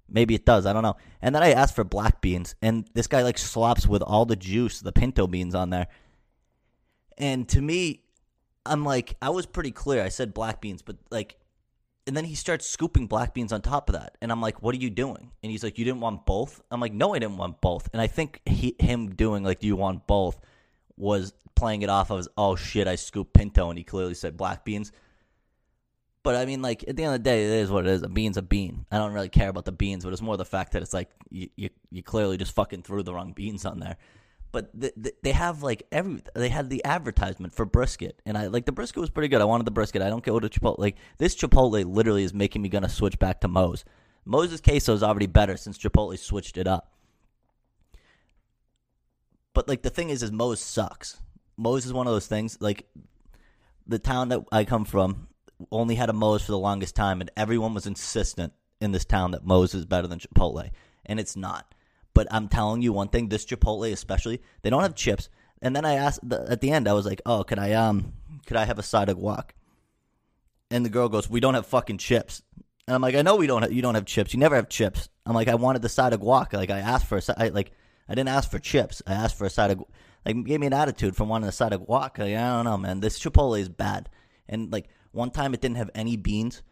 Maybe 0.08 0.34
it 0.34 0.44
does. 0.46 0.66
I 0.66 0.72
don't 0.72 0.82
know. 0.82 0.96
And 1.20 1.34
then 1.34 1.42
I 1.42 1.52
asked 1.52 1.74
for 1.74 1.84
black 1.84 2.20
beans, 2.20 2.54
and 2.62 2.88
this 2.94 3.06
guy 3.06 3.22
like 3.22 3.38
slops 3.38 3.86
with 3.86 4.02
all 4.02 4.24
the 4.24 4.36
juice, 4.36 4.80
the 4.80 4.92
pinto 4.92 5.26
beans 5.26 5.54
on 5.54 5.70
there. 5.70 5.88
And 7.18 7.48
to 7.50 7.60
me, 7.60 8.02
I'm 8.64 8.84
like, 8.84 9.16
I 9.20 9.30
was 9.30 9.44
pretty 9.46 9.70
clear. 9.70 10.02
I 10.02 10.08
said 10.08 10.32
black 10.32 10.60
beans, 10.60 10.82
but 10.82 10.96
like, 11.10 11.36
and 12.06 12.16
then 12.16 12.24
he 12.24 12.34
starts 12.34 12.66
scooping 12.66 13.06
black 13.06 13.34
beans 13.34 13.52
on 13.52 13.60
top 13.60 13.90
of 13.90 13.94
that, 13.94 14.16
and 14.22 14.32
I'm 14.32 14.40
like, 14.40 14.62
what 14.62 14.74
are 14.74 14.78
you 14.78 14.88
doing? 14.88 15.30
And 15.42 15.52
he's 15.52 15.62
like, 15.62 15.78
you 15.78 15.84
didn't 15.84 16.00
want 16.00 16.24
both. 16.24 16.62
I'm 16.70 16.80
like, 16.80 16.94
no, 16.94 17.14
I 17.14 17.18
didn't 17.18 17.36
want 17.36 17.60
both. 17.60 17.90
And 17.92 18.00
I 18.00 18.06
think 18.06 18.40
he, 18.46 18.74
him 18.78 19.14
doing 19.14 19.44
like, 19.44 19.60
do 19.60 19.66
you 19.66 19.76
want 19.76 20.06
both, 20.06 20.40
was 20.96 21.34
playing 21.54 21.82
it 21.82 21.90
off 21.90 22.10
as, 22.10 22.28
oh 22.38 22.56
shit, 22.56 22.88
I 22.88 22.94
scooped 22.94 23.34
pinto, 23.34 23.68
and 23.68 23.76
he 23.76 23.84
clearly 23.84 24.14
said 24.14 24.38
black 24.38 24.64
beans. 24.64 24.90
But 26.28 26.36
I 26.36 26.44
mean, 26.44 26.60
like 26.60 26.84
at 26.86 26.94
the 26.94 27.04
end 27.04 27.14
of 27.14 27.20
the 27.20 27.30
day, 27.30 27.42
it 27.42 27.62
is 27.62 27.70
what 27.70 27.86
it 27.86 27.90
is. 27.90 28.02
A 28.02 28.08
bean's 28.10 28.36
a 28.36 28.42
bean. 28.42 28.84
I 28.92 28.98
don't 28.98 29.14
really 29.14 29.30
care 29.30 29.48
about 29.48 29.64
the 29.64 29.72
beans, 29.72 30.04
but 30.04 30.12
it's 30.12 30.20
more 30.20 30.36
the 30.36 30.44
fact 30.44 30.72
that 30.72 30.82
it's 30.82 30.92
like 30.92 31.08
you 31.30 31.48
you, 31.56 31.70
you 31.90 32.02
clearly 32.02 32.36
just 32.36 32.54
fucking 32.54 32.82
threw 32.82 33.02
the 33.02 33.14
wrong 33.14 33.32
beans 33.32 33.64
on 33.64 33.80
there. 33.80 33.96
But 34.52 34.78
the, 34.78 34.92
the, 34.94 35.14
they 35.22 35.32
have 35.32 35.62
like 35.62 35.84
every 35.90 36.20
they 36.34 36.50
had 36.50 36.68
the 36.68 36.84
advertisement 36.84 37.54
for 37.54 37.64
brisket, 37.64 38.20
and 38.26 38.36
I 38.36 38.48
like 38.48 38.66
the 38.66 38.72
brisket 38.72 39.00
was 39.00 39.08
pretty 39.08 39.28
good. 39.28 39.40
I 39.40 39.46
wanted 39.46 39.64
the 39.64 39.70
brisket. 39.70 40.02
I 40.02 40.10
don't 40.10 40.22
go 40.22 40.38
to 40.38 40.50
Chipotle. 40.50 40.78
Like 40.78 40.96
this 41.16 41.34
Chipotle 41.34 41.82
literally 41.86 42.24
is 42.24 42.34
making 42.34 42.60
me 42.60 42.68
gonna 42.68 42.90
switch 42.90 43.18
back 43.18 43.40
to 43.40 43.48
Moe's. 43.48 43.86
Moe's 44.26 44.60
queso 44.60 44.92
is 44.92 45.02
already 45.02 45.28
better 45.28 45.56
since 45.56 45.78
Chipotle 45.78 46.18
switched 46.18 46.58
it 46.58 46.66
up. 46.66 46.92
But 49.54 49.66
like 49.66 49.80
the 49.80 49.88
thing 49.88 50.10
is, 50.10 50.22
is 50.22 50.30
Moe's 50.30 50.60
sucks. 50.60 51.22
Moe's 51.56 51.86
is 51.86 51.94
one 51.94 52.06
of 52.06 52.12
those 52.12 52.26
things. 52.26 52.58
Like 52.60 52.86
the 53.86 53.98
town 53.98 54.28
that 54.28 54.42
I 54.52 54.66
come 54.66 54.84
from, 54.84 55.27
only 55.70 55.94
had 55.94 56.10
a 56.10 56.12
Moe's 56.12 56.42
for 56.42 56.52
the 56.52 56.58
longest 56.58 56.94
time, 56.94 57.20
and 57.20 57.30
everyone 57.36 57.74
was 57.74 57.86
insistent 57.86 58.52
in 58.80 58.92
this 58.92 59.04
town 59.04 59.32
that 59.32 59.44
Moe's 59.44 59.74
is 59.74 59.84
better 59.84 60.06
than 60.06 60.18
Chipotle, 60.18 60.70
and 61.06 61.18
it's 61.18 61.36
not. 61.36 61.74
But 62.14 62.26
I'm 62.30 62.48
telling 62.48 62.82
you 62.82 62.92
one 62.92 63.08
thing: 63.08 63.28
this 63.28 63.44
Chipotle, 63.44 63.92
especially, 63.92 64.40
they 64.62 64.70
don't 64.70 64.82
have 64.82 64.94
chips. 64.94 65.28
And 65.60 65.74
then 65.74 65.84
I 65.84 65.94
asked 65.94 66.20
the, 66.28 66.46
at 66.48 66.60
the 66.60 66.70
end, 66.70 66.88
I 66.88 66.92
was 66.92 67.06
like, 67.06 67.20
"Oh, 67.26 67.44
could 67.44 67.58
I 67.58 67.72
um, 67.72 68.12
could 68.46 68.56
I 68.56 68.64
have 68.64 68.78
a 68.78 68.82
side 68.82 69.08
of 69.08 69.18
guac?" 69.18 69.50
And 70.70 70.84
the 70.84 70.90
girl 70.90 71.08
goes, 71.08 71.28
"We 71.28 71.40
don't 71.40 71.54
have 71.54 71.66
fucking 71.66 71.98
chips." 71.98 72.42
And 72.86 72.94
I'm 72.94 73.02
like, 73.02 73.14
"I 73.14 73.22
know 73.22 73.36
we 73.36 73.46
don't. 73.46 73.62
Have, 73.62 73.72
you 73.72 73.82
don't 73.82 73.94
have 73.94 74.06
chips. 74.06 74.32
You 74.32 74.40
never 74.40 74.56
have 74.56 74.68
chips." 74.68 75.08
I'm 75.26 75.34
like, 75.34 75.48
"I 75.48 75.56
wanted 75.56 75.82
the 75.82 75.88
side 75.88 76.12
of 76.12 76.20
guac. 76.20 76.52
Like 76.52 76.70
I 76.70 76.78
asked 76.78 77.06
for 77.06 77.18
a 77.18 77.22
side. 77.22 77.54
Like 77.54 77.72
I 78.08 78.14
didn't 78.14 78.30
ask 78.30 78.50
for 78.50 78.58
chips. 78.58 79.02
I 79.06 79.12
asked 79.12 79.36
for 79.36 79.46
a 79.46 79.50
side 79.50 79.70
of 79.72 79.84
like 80.24 80.44
gave 80.44 80.60
me 80.60 80.66
an 80.66 80.72
attitude 80.72 81.16
from 81.16 81.28
wanting 81.28 81.48
a 81.48 81.52
side 81.52 81.72
of 81.72 81.82
guac. 81.82 82.18
Like, 82.18 82.34
I 82.34 82.56
don't 82.56 82.64
know, 82.64 82.78
man. 82.78 83.00
This 83.00 83.18
Chipotle 83.18 83.60
is 83.60 83.68
bad. 83.68 84.08
And 84.48 84.72
like 84.72 84.88
one 85.12 85.30
time, 85.30 85.54
it 85.54 85.60
didn't 85.60 85.76
have 85.76 85.90
any 85.94 86.16
beans 86.16 86.62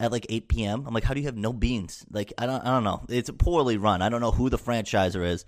at 0.00 0.12
like 0.12 0.26
8 0.28 0.48
p.m. 0.48 0.84
I'm 0.86 0.94
like, 0.94 1.04
how 1.04 1.14
do 1.14 1.20
you 1.20 1.26
have 1.26 1.36
no 1.36 1.52
beans? 1.52 2.04
Like 2.10 2.32
I 2.38 2.46
don't 2.46 2.62
I 2.62 2.70
don't 2.70 2.84
know. 2.84 3.04
It's 3.08 3.30
poorly 3.30 3.76
run. 3.76 4.02
I 4.02 4.08
don't 4.08 4.20
know 4.20 4.32
who 4.32 4.50
the 4.50 4.58
franchiser 4.58 5.24
is, 5.26 5.44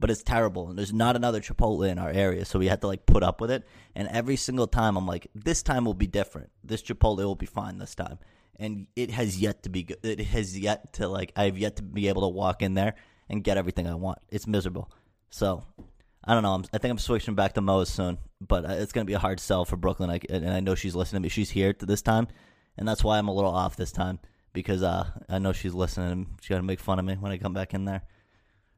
but 0.00 0.10
it's 0.10 0.22
terrible. 0.22 0.68
And 0.68 0.78
there's 0.78 0.92
not 0.92 1.16
another 1.16 1.40
Chipotle 1.40 1.88
in 1.88 1.98
our 1.98 2.10
area, 2.10 2.44
so 2.44 2.58
we 2.58 2.68
had 2.68 2.80
to 2.82 2.86
like 2.86 3.06
put 3.06 3.22
up 3.22 3.40
with 3.40 3.50
it. 3.50 3.64
And 3.94 4.08
every 4.08 4.36
single 4.36 4.66
time, 4.66 4.96
I'm 4.96 5.06
like, 5.06 5.28
this 5.34 5.62
time 5.62 5.84
will 5.84 5.94
be 5.94 6.06
different. 6.06 6.50
This 6.62 6.82
Chipotle 6.82 7.24
will 7.24 7.34
be 7.34 7.46
fine 7.46 7.78
this 7.78 7.94
time. 7.94 8.18
And 8.56 8.86
it 8.94 9.10
has 9.10 9.40
yet 9.40 9.64
to 9.64 9.68
be 9.68 9.82
good. 9.82 9.98
It 10.02 10.20
has 10.20 10.58
yet 10.58 10.92
to 10.94 11.08
like 11.08 11.32
I 11.36 11.44
have 11.44 11.58
yet 11.58 11.76
to 11.76 11.82
be 11.82 12.08
able 12.08 12.22
to 12.22 12.28
walk 12.28 12.62
in 12.62 12.74
there 12.74 12.94
and 13.28 13.44
get 13.44 13.56
everything 13.56 13.86
I 13.86 13.94
want. 13.94 14.18
It's 14.28 14.46
miserable. 14.46 14.90
So 15.30 15.64
I 16.26 16.34
don't 16.34 16.42
know. 16.42 16.54
I'm, 16.54 16.64
i 16.72 16.78
think 16.78 16.90
I'm 16.90 16.98
switching 16.98 17.34
back 17.34 17.52
to 17.54 17.60
Moe's 17.60 17.90
soon, 17.90 18.18
but 18.40 18.64
uh, 18.64 18.74
it's 18.74 18.92
going 18.92 19.06
to 19.06 19.10
be 19.10 19.14
a 19.14 19.18
hard 19.18 19.40
sell 19.40 19.64
for 19.64 19.76
Brooklyn. 19.76 20.10
I, 20.10 20.20
and 20.30 20.48
I 20.50 20.60
know 20.60 20.74
she's 20.74 20.94
listening 20.94 21.22
to 21.22 21.26
me. 21.26 21.28
She's 21.28 21.50
here 21.50 21.74
this 21.78 22.02
time, 22.02 22.28
and 22.78 22.88
that's 22.88 23.04
why 23.04 23.18
I'm 23.18 23.28
a 23.28 23.34
little 23.34 23.54
off 23.54 23.76
this 23.76 23.92
time 23.92 24.20
because 24.54 24.82
uh, 24.82 25.10
I 25.28 25.38
know 25.38 25.52
she's 25.52 25.74
listening. 25.74 26.12
and 26.12 26.26
She's 26.40 26.48
going 26.48 26.62
to 26.62 26.66
make 26.66 26.80
fun 26.80 26.98
of 26.98 27.04
me 27.04 27.14
when 27.14 27.32
I 27.32 27.36
come 27.36 27.52
back 27.52 27.74
in 27.74 27.84
there. 27.84 28.02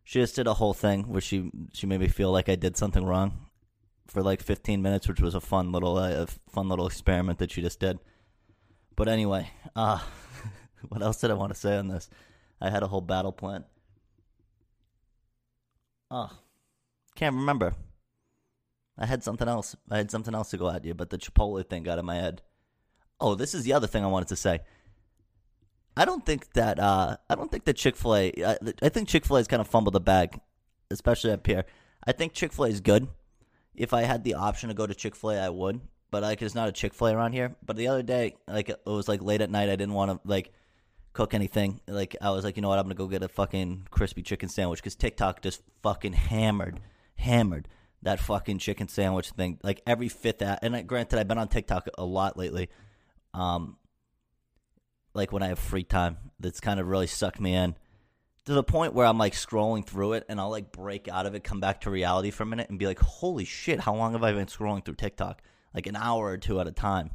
She 0.03 0.21
just 0.21 0.35
did 0.35 0.47
a 0.47 0.55
whole 0.55 0.75
thing 0.75 1.09
where 1.09 1.21
she 1.21 1.51
she 1.73 1.87
made 1.87 2.01
me 2.01 2.09
feel 2.09 2.31
like 2.31 2.49
I 2.49 2.55
did 2.55 2.77
something 2.77 3.05
wrong 3.05 3.47
for 4.07 4.23
like 4.23 4.41
15 4.41 4.81
minutes, 4.81 5.09
which 5.09 5.21
was 5.21 5.35
a 5.35 5.41
fun 5.41 5.73
little 5.73 5.97
uh, 5.97 6.27
fun 6.49 6.69
little 6.69 6.87
experiment 6.87 7.39
that 7.39 7.51
she 7.51 7.61
just 7.61 7.81
did. 7.81 7.99
But 8.95 9.09
anyway, 9.09 9.51
uh, 9.75 10.01
what 10.89 11.03
else 11.03 11.21
did 11.21 11.31
I 11.31 11.35
want 11.35 11.53
to 11.53 11.59
say 11.59 11.77
on 11.77 11.89
this? 11.89 12.09
I 12.61 12.71
had 12.71 12.83
a 12.83 12.87
whole 12.87 13.01
battle 13.01 13.33
plan. 13.33 13.65
Oh, 16.11 16.31
can't 17.17 17.35
remember. 17.35 17.75
I 18.99 19.07
had 19.07 19.23
something 19.23 19.49
else. 19.49 19.75
I 19.91 19.97
had 19.99 20.11
something 20.11 20.35
else 20.35 20.51
to 20.51 20.57
go 20.57 20.71
at 20.71 20.85
you, 20.85 20.95
but 20.95 21.11
the 21.11 21.19
Chipotle 21.19 21.67
thing 21.69 21.83
got 21.83 21.99
in 21.99 22.05
my 22.05 22.17
head. 22.17 22.43
Oh, 23.21 23.35
this 23.35 23.55
is 23.55 23.65
the 23.65 23.73
other 23.73 23.87
thing 23.87 24.05
I 24.05 24.09
wanted 24.09 24.29
to 24.29 24.37
say. 24.37 24.61
I 25.97 26.05
don't 26.05 26.25
think 26.25 26.53
that 26.53 26.79
uh, 26.79 27.17
I 27.29 27.35
don't 27.35 27.51
think 27.51 27.65
that 27.65 27.77
Chick 27.77 27.97
Fil 27.97 28.17
A. 28.17 28.33
I, 28.45 28.57
I, 28.83 28.89
think 28.91 29.09
Chick 29.09 29.25
Fil 29.25 29.37
A 29.37 29.41
has 29.41 29.49
kind 29.49 29.61
of 29.61 29.69
fumbled 29.69 29.95
the 29.95 30.01
bag, 30.01 30.39
especially 30.91 31.33
up 31.33 31.47
here. 31.47 31.65
I 32.07 32.13
think 32.13 32.35
Chick 32.35 32.53
Fil 32.53 32.67
A 32.67 32.69
is 32.69 32.81
good. 32.81 33.09
If 33.75 33.95
I 33.95 34.03
had 34.03 34.23
the 34.23 34.35
option 34.35 34.69
to 34.69 34.75
go 34.75 34.87
to 34.87 34.95
Chick 34.95 35.17
Fil 35.17 35.31
A, 35.31 35.39
I 35.39 35.49
would. 35.49 35.81
But 36.11 36.23
like, 36.23 36.39
there's 36.39 36.55
not 36.55 36.69
a 36.69 36.73
Chick 36.73 36.95
Fil 36.95 37.09
A 37.09 37.17
around 37.17 37.33
here. 37.33 37.57
But 37.65 37.77
the 37.77 37.89
other 37.89 38.03
day, 38.03 38.37
like 38.47 38.69
it 38.69 38.81
was 38.87 39.09
like 39.09 39.23
late 39.23 39.41
at 39.41 39.51
night, 39.51 39.71
I 39.71 39.77
didn't 39.77 39.95
want 39.95 40.11
to 40.11 40.29
like 40.29 40.53
cook 41.17 41.33
anything. 41.33 41.81
Like 41.89 42.15
I 42.21 42.31
was 42.31 42.45
like, 42.45 42.57
you 42.57 42.63
know 42.63 42.69
what, 42.69 42.79
I'm 42.79 42.85
gonna 42.85 42.95
go 42.95 43.07
get 43.07 43.23
a 43.23 43.29
fucking 43.29 43.89
crispy 43.91 44.23
chicken 44.23 44.51
sandwich 44.51 44.81
because 44.81 44.95
TikTok 44.95 45.41
just 45.41 45.63
fucking 45.83 46.13
hammered, 46.13 46.79
hammered 47.17 47.69
that 48.03 48.21
fucking 48.21 48.59
chicken 48.59 48.89
sandwich 48.89 49.31
thing. 49.31 49.59
Like 49.63 49.83
every 49.87 50.09
fifth 50.09 50.43
ad. 50.43 50.61
And 50.63 50.77
I, 50.77 50.83
granted, 50.83 51.19
I've 51.19 51.29
been 51.29 51.39
on 51.39 51.49
TikTok 51.49 51.89
a 51.99 52.05
lot 52.05 52.37
lately. 52.37 52.69
Um, 53.35 53.77
like 55.15 55.33
when 55.33 55.43
I 55.43 55.49
have 55.49 55.59
free 55.59 55.85
time, 55.85 56.19
that's 56.39 56.61
kind 56.61 56.79
of 56.79 56.87
really 56.87 57.07
sucked 57.07 57.41
me 57.41 57.55
in 57.55 57.75
to 58.45 58.55
the 58.55 58.63
point 58.63 58.95
where 58.95 59.07
I'm 59.07 59.19
like 59.19 59.33
scrolling 59.33 59.85
through 59.85 60.15
it 60.15 60.25
and 60.29 60.41
I'll 60.41 60.51
like 60.51 60.71
break 60.71 61.09
out 61.09 61.27
of 61.27 61.35
it, 61.35 61.43
come 61.43 61.59
back 61.59 61.81
to 61.83 61.91
reality 61.91 62.31
for 62.31 62.45
a 62.45 62.47
minute, 62.47 62.71
and 62.71 62.79
be 62.79 62.87
like, 62.87 63.01
holy 63.01 63.45
shit, 63.45 63.81
how 63.81 63.95
long 63.95 64.13
have 64.13 64.23
I 64.23 64.33
been 64.33 64.47
scrolling 64.47 64.85
through 64.85 64.95
TikTok? 64.95 65.43
Like 65.75 65.87
an 65.87 65.97
hour 65.97 66.27
or 66.27 66.39
two 66.39 66.61
at 66.61 66.69
a 66.69 66.73
time 66.73 67.11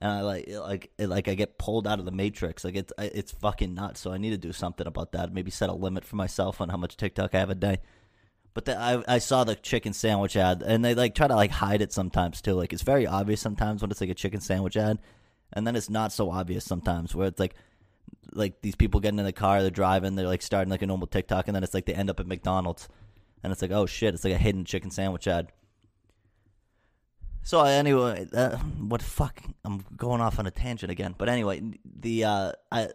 and 0.00 0.10
I 0.10 0.20
like 0.22 0.48
like 0.48 0.90
like 0.98 1.28
I 1.28 1.34
get 1.34 1.58
pulled 1.58 1.86
out 1.86 1.98
of 1.98 2.04
the 2.04 2.12
matrix. 2.12 2.64
Like 2.64 2.76
it's 2.76 2.92
it's 2.98 3.32
fucking 3.32 3.74
nuts. 3.74 4.00
So 4.00 4.12
I 4.12 4.18
need 4.18 4.30
to 4.30 4.38
do 4.38 4.52
something 4.52 4.86
about 4.86 5.12
that. 5.12 5.32
Maybe 5.32 5.50
set 5.50 5.68
a 5.68 5.74
limit 5.74 6.04
for 6.04 6.16
myself 6.16 6.60
on 6.60 6.68
how 6.68 6.76
much 6.76 6.96
TikTok 6.96 7.34
I 7.34 7.38
have 7.38 7.50
a 7.50 7.54
day. 7.54 7.78
But 8.54 8.64
the, 8.64 8.78
I 8.78 9.02
I 9.06 9.18
saw 9.18 9.44
the 9.44 9.54
chicken 9.54 9.92
sandwich 9.92 10.36
ad, 10.36 10.62
and 10.62 10.84
they 10.84 10.94
like 10.94 11.14
try 11.14 11.28
to 11.28 11.36
like 11.36 11.50
hide 11.50 11.80
it 11.82 11.92
sometimes 11.92 12.40
too. 12.40 12.54
Like 12.54 12.72
it's 12.72 12.82
very 12.82 13.06
obvious 13.06 13.40
sometimes 13.40 13.82
when 13.82 13.90
it's 13.90 14.00
like 14.00 14.10
a 14.10 14.14
chicken 14.14 14.40
sandwich 14.40 14.76
ad, 14.76 14.98
and 15.52 15.66
then 15.66 15.76
it's 15.76 15.90
not 15.90 16.12
so 16.12 16.30
obvious 16.30 16.64
sometimes 16.64 17.14
where 17.14 17.28
it's 17.28 17.40
like 17.40 17.54
like 18.32 18.60
these 18.62 18.76
people 18.76 19.00
getting 19.00 19.18
in 19.18 19.24
the 19.24 19.32
car, 19.32 19.62
they're 19.62 19.70
driving, 19.70 20.14
they're 20.14 20.26
like 20.26 20.42
starting 20.42 20.70
like 20.70 20.82
a 20.82 20.86
normal 20.86 21.06
TikTok, 21.06 21.48
and 21.48 21.54
then 21.54 21.62
it's 21.62 21.74
like 21.74 21.86
they 21.86 21.94
end 21.94 22.10
up 22.10 22.20
at 22.20 22.26
McDonald's, 22.26 22.88
and 23.42 23.52
it's 23.52 23.62
like 23.62 23.70
oh 23.70 23.86
shit, 23.86 24.14
it's 24.14 24.24
like 24.24 24.34
a 24.34 24.38
hidden 24.38 24.64
chicken 24.64 24.90
sandwich 24.90 25.28
ad. 25.28 25.48
So 27.48 27.62
anyway, 27.62 28.28
uh, 28.34 28.58
what 28.58 29.00
fuck? 29.00 29.42
I'm 29.64 29.82
going 29.96 30.20
off 30.20 30.38
on 30.38 30.46
a 30.46 30.50
tangent 30.50 30.92
again. 30.92 31.14
But 31.16 31.30
anyway, 31.30 31.62
the 31.82 32.24
uh, 32.24 32.52
I, 32.70 32.88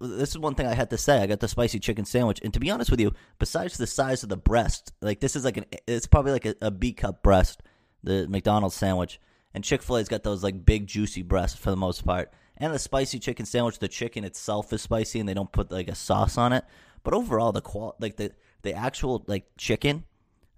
this 0.00 0.30
is 0.30 0.38
one 0.38 0.54
thing 0.54 0.66
I 0.66 0.72
had 0.72 0.88
to 0.88 0.96
say. 0.96 1.18
I 1.18 1.26
got 1.26 1.40
the 1.40 1.46
spicy 1.46 1.78
chicken 1.78 2.06
sandwich, 2.06 2.40
and 2.42 2.54
to 2.54 2.58
be 2.58 2.70
honest 2.70 2.90
with 2.90 3.00
you, 3.00 3.12
besides 3.38 3.76
the 3.76 3.86
size 3.86 4.22
of 4.22 4.30
the 4.30 4.36
breast, 4.38 4.94
like 5.02 5.20
this 5.20 5.36
is 5.36 5.44
like 5.44 5.58
an, 5.58 5.66
it's 5.86 6.06
probably 6.06 6.32
like 6.32 6.46
a, 6.46 6.54
a 6.62 6.70
B 6.70 6.94
cup 6.94 7.22
breast, 7.22 7.62
the 8.02 8.26
McDonald's 8.28 8.76
sandwich, 8.76 9.20
and 9.52 9.62
Chick 9.62 9.82
Fil 9.82 9.98
A's 9.98 10.08
got 10.08 10.22
those 10.22 10.42
like 10.42 10.64
big 10.64 10.86
juicy 10.86 11.20
breasts 11.20 11.58
for 11.58 11.68
the 11.68 11.76
most 11.76 12.06
part, 12.06 12.32
and 12.56 12.72
the 12.72 12.78
spicy 12.78 13.18
chicken 13.18 13.44
sandwich. 13.44 13.78
The 13.78 13.88
chicken 13.88 14.24
itself 14.24 14.72
is 14.72 14.80
spicy, 14.80 15.20
and 15.20 15.28
they 15.28 15.34
don't 15.34 15.52
put 15.52 15.70
like 15.70 15.88
a 15.88 15.94
sauce 15.94 16.38
on 16.38 16.54
it. 16.54 16.64
But 17.02 17.12
overall, 17.12 17.52
the 17.52 17.60
qual 17.60 17.94
like 18.00 18.16
the 18.16 18.32
the 18.62 18.72
actual 18.72 19.22
like 19.26 19.44
chicken, 19.58 20.04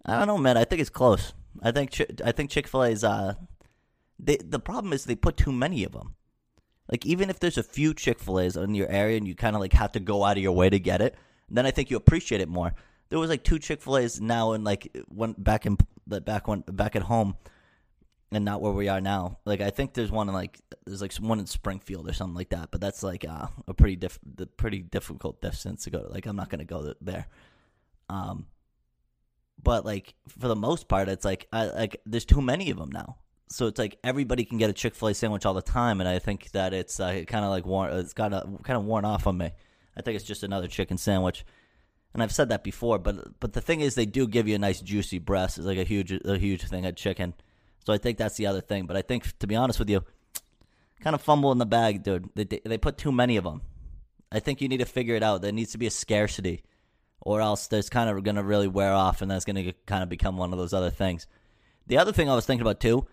I 0.07 0.19
don't 0.19 0.29
know, 0.29 0.39
man. 0.39 0.57
I 0.57 0.65
think 0.65 0.81
it's 0.81 0.89
close. 0.89 1.33
I 1.63 1.73
think 1.73 2.01
I 2.25 2.33
think 2.33 2.51
Chick 2.51 2.67
Fil 2.67 2.85
A's. 2.85 3.05
Uh, 3.05 3.35
they, 4.19 4.37
the 4.37 4.59
problem 4.61 4.93
is 4.93 5.05
they 5.05 5.15
put 5.15 5.37
too 5.37 5.53
many 5.53 5.85
of 5.85 5.93
them. 5.93 6.15
Like 6.91 7.07
even 7.07 7.31
if 7.31 7.39
there's 7.39 7.59
a 7.59 7.63
few 7.63 7.95
Chick 7.95 8.19
Fil 8.19 8.41
A's 8.41 8.57
in 8.57 8.75
your 8.75 8.89
area 8.89 9.17
and 9.17 9.27
you 9.27 9.35
kind 9.35 9.55
of 9.55 9.61
like 9.61 9.73
have 9.75 9.93
to 9.93 10.01
go 10.01 10.25
out 10.25 10.37
of 10.37 10.43
your 10.43 10.53
way 10.53 10.69
to 10.69 10.79
get 10.79 11.01
it, 11.01 11.15
then 11.49 11.67
I 11.67 11.71
think 11.71 11.91
you 11.91 11.97
appreciate 11.97 12.41
it 12.41 12.49
more. 12.49 12.75
There 13.09 13.19
was 13.19 13.31
like 13.31 13.45
two 13.45 13.59
Chick 13.59 13.83
Fil 13.83 13.99
A's 13.99 14.21
now 14.21 14.53
and 14.53 14.65
like 14.65 14.97
one 15.09 15.35
back 15.39 15.67
in 15.67 15.77
back 16.07 16.49
when 16.49 16.61
back 16.67 16.97
at 16.97 17.03
home, 17.03 17.37
and 18.33 18.45
not 18.45 18.61
where 18.61 18.73
we 18.73 18.89
are 18.89 19.01
now. 19.01 19.39
Like 19.45 19.61
I 19.61 19.71
think 19.71 19.95
there's 19.95 20.11
one 20.11 20.29
in 20.29 20.35
like 20.35 20.61
there's 20.87 21.03
like 21.03 21.15
one 21.15 21.41
in 21.41 21.47
Springfield 21.47 22.09
or 22.09 22.13
something 22.13 22.37
like 22.37 22.51
that, 22.51 22.71
but 22.71 22.81
that's 22.81 23.03
like 23.03 23.25
uh, 23.29 23.47
a 23.67 23.75
pretty 23.75 23.97
diff 23.97 24.19
the 24.25 24.47
pretty 24.47 24.81
difficult 24.81 25.41
distance 25.41 25.85
to 25.85 25.91
go. 25.91 26.03
To. 26.03 26.09
Like 26.09 26.27
I'm 26.27 26.37
not 26.37 26.51
gonna 26.51 26.65
go 26.65 26.95
there. 27.01 27.27
Um, 28.09 28.47
but 29.63 29.85
like 29.85 30.15
for 30.29 30.49
the 30.49 30.57
most 30.57 30.89
part, 30.89 31.09
it's 31.09 31.25
like 31.25 31.47
I 31.53 31.67
like 31.67 32.01
there's 32.07 32.25
too 32.25 32.41
many 32.41 32.71
of 32.71 32.79
them 32.79 32.91
now. 32.91 33.17
So 33.49 33.67
it's 33.67 33.79
like 33.79 33.99
everybody 34.05 34.45
can 34.45 34.59
get 34.59 34.71
a 34.71 34.73
Chick 34.73 34.95
Fil 34.95 35.09
A 35.09 35.15
sandwich 35.15 35.45
all 35.45 35.55
the 35.55 35.63
time, 35.63 36.01
and 36.01 36.09
I 36.09 36.19
think 36.19 36.53
that 36.53 36.73
it's 36.73 37.01
uh, 37.01 37.25
kind 37.27 37.45
of 37.45 37.51
like 37.51 37.67
worn, 37.67 37.93
it's 37.97 38.13
kind 38.13 38.33
of 38.33 38.63
kind 38.63 38.77
of 38.77 38.85
worn 38.85 39.05
off 39.05 39.27
on 39.27 39.39
me. 39.39 39.51
I 39.97 40.03
think 40.03 40.17
it's 40.17 40.25
just 40.25 40.45
another 40.45 40.69
chicken 40.69 40.99
sandwich, 40.99 41.45
and 42.15 42.23
I've 42.23 42.33
said 42.33 42.51
that 42.51 42.63
before. 42.63 42.99
But 42.99 43.41
but 43.41 43.53
the 43.53 43.61
thing 43.61 43.81
is, 43.81 43.95
they 43.95 44.07
do 44.07 44.29
give 44.29 44.47
you 44.47 44.55
a 44.55 44.59
nice 44.59 44.81
juicy 44.81 45.19
breast. 45.19 45.59
It's 45.59 45.67
like 45.67 45.79
a 45.79 45.85
huge 45.85 46.13
a 46.13 46.39
huge 46.39 46.63
thing 46.63 46.87
of 46.87 46.95
chicken. 46.95 47.35
So 47.85 47.93
I 47.93 47.99
think 47.99 48.19
that's 48.19 48.37
the 48.37 48.47
other 48.47 48.61
thing. 48.61 48.87
But 48.87 48.97
I 48.97 49.03
think 49.03 49.37
to 49.39 49.47
be 49.47 49.57
honest 49.57 49.79
with 49.79 49.91
you, 49.91 50.05
kind 51.01 51.15
of 51.15 51.23
fumble 51.23 51.51
in 51.51 51.59
the 51.59 51.67
bag, 51.67 52.05
dude. 52.05 52.31
They 52.35 52.45
they 52.45 52.79
put 52.79 52.99
too 52.99 53.13
many 53.13 53.37
of 53.37 53.45
them. 53.45 53.63
I 54.33 54.39
think 54.39 54.61
you 54.61 54.69
need 54.69 54.79
to 54.79 54.87
figure 54.87 55.17
it 55.17 55.25
out. 55.25 55.43
There 55.43 55.51
needs 55.51 55.73
to 55.73 55.79
be 55.79 55.89
a 55.89 55.91
scarcity 55.91 56.63
or 57.23 57.41
else 57.41 57.67
there's 57.69 57.91
kind 57.91 58.09
of 58.09 58.23
going 58.25 58.37
to 58.37 58.43
really 58.43 58.69
wear 58.69 58.93
off, 58.93 59.23
and 59.23 59.31
that's 59.31 59.45
going 59.45 59.57
to 59.57 59.73
kind 59.87 60.03
of 60.03 60.09
become 60.09 60.37
one 60.37 60.53
of 60.53 60.59
those 60.59 60.73
other 60.73 60.91
things. 60.91 61.27
The 61.87 61.99
other 61.99 62.13
thing 62.13 62.29
I 62.29 62.35
was 62.35 62.47
thinking 62.47 62.63
about 62.63 62.81
too 62.81 63.07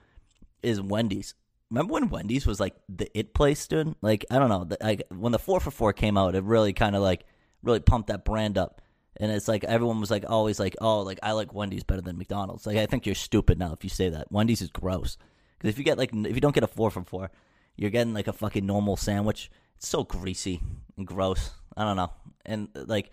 is 0.61 0.81
Wendy's. 0.81 1.33
Remember 1.69 1.93
when 1.93 2.09
Wendy's 2.09 2.45
was 2.45 2.59
like 2.59 2.75
the 2.87 3.09
it 3.17 3.33
place, 3.33 3.65
dude? 3.67 3.95
Like 4.01 4.25
I 4.31 4.39
don't 4.39 4.49
know, 4.49 4.63
the, 4.63 4.77
like 4.81 5.03
when 5.09 5.31
the 5.31 5.39
four 5.39 5.59
for 5.59 5.71
four 5.71 5.93
came 5.93 6.17
out, 6.17 6.35
it 6.35 6.43
really 6.43 6.73
kind 6.73 6.95
of 6.95 7.01
like 7.01 7.25
really 7.63 7.79
pumped 7.79 8.07
that 8.07 8.23
brand 8.23 8.57
up. 8.57 8.81
And 9.19 9.31
it's 9.31 9.47
like 9.47 9.63
everyone 9.63 9.99
was 9.99 10.11
like 10.11 10.25
always 10.29 10.59
like, 10.59 10.75
oh, 10.79 11.01
like 11.01 11.19
I 11.23 11.31
like 11.31 11.53
Wendy's 11.53 11.83
better 11.83 12.01
than 12.01 12.17
McDonald's. 12.17 12.65
Like 12.65 12.77
I 12.77 12.85
think 12.85 13.05
you're 13.05 13.15
stupid 13.15 13.57
now 13.57 13.73
if 13.73 13.83
you 13.83 13.89
say 13.89 14.09
that. 14.09 14.31
Wendy's 14.31 14.61
is 14.61 14.69
gross 14.69 15.17
because 15.57 15.73
if 15.73 15.77
you 15.77 15.83
get 15.83 15.97
like 15.97 16.13
if 16.13 16.35
you 16.35 16.41
don't 16.41 16.55
get 16.55 16.63
a 16.63 16.67
four 16.67 16.91
for 16.91 17.03
four, 17.03 17.31
you're 17.75 17.89
getting 17.89 18.13
like 18.13 18.27
a 18.27 18.33
fucking 18.33 18.65
normal 18.65 18.95
sandwich. 18.95 19.49
It's 19.75 19.87
so 19.87 20.03
greasy 20.03 20.61
and 20.97 21.05
gross. 21.05 21.51
I 21.75 21.83
don't 21.83 21.97
know, 21.97 22.11
and 22.45 22.69
like 22.75 23.11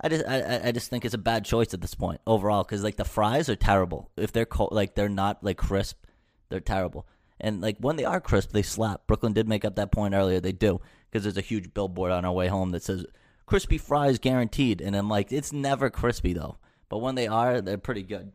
I 0.00 0.08
just 0.08 0.26
I, 0.26 0.60
I 0.64 0.72
just 0.72 0.90
think 0.90 1.04
it's 1.04 1.14
a 1.14 1.18
bad 1.18 1.44
choice 1.44 1.72
at 1.72 1.80
this 1.80 1.94
point 1.94 2.20
overall 2.26 2.64
because 2.64 2.84
like 2.84 2.96
the 2.96 3.04
fries 3.04 3.48
are 3.48 3.56
terrible. 3.56 4.10
If 4.16 4.32
they're 4.32 4.44
cold 4.44 4.72
like 4.72 4.94
they're 4.94 5.08
not 5.08 5.42
like 5.42 5.56
crisp 5.56 6.04
they're 6.48 6.60
terrible. 6.60 7.06
And 7.40 7.60
like 7.60 7.78
when 7.78 7.96
they 7.96 8.04
are 8.04 8.20
crisp 8.20 8.52
they 8.52 8.62
slap. 8.62 9.06
Brooklyn 9.06 9.32
did 9.32 9.48
make 9.48 9.64
up 9.64 9.76
that 9.76 9.92
point 9.92 10.14
earlier. 10.14 10.40
They 10.40 10.52
do 10.52 10.80
because 11.10 11.22
there's 11.22 11.38
a 11.38 11.42
huge 11.42 11.72
billboard 11.72 12.12
on 12.12 12.24
our 12.24 12.32
way 12.32 12.48
home 12.48 12.72
that 12.72 12.82
says 12.82 13.06
crispy 13.46 13.78
fries 13.78 14.18
guaranteed. 14.18 14.82
And 14.82 14.94
I'm 14.94 15.08
like 15.08 15.32
it's 15.32 15.52
never 15.52 15.88
crispy 15.88 16.34
though. 16.34 16.58
But 16.90 16.98
when 16.98 17.14
they 17.14 17.26
are 17.26 17.62
they're 17.62 17.78
pretty 17.78 18.02
good. 18.02 18.32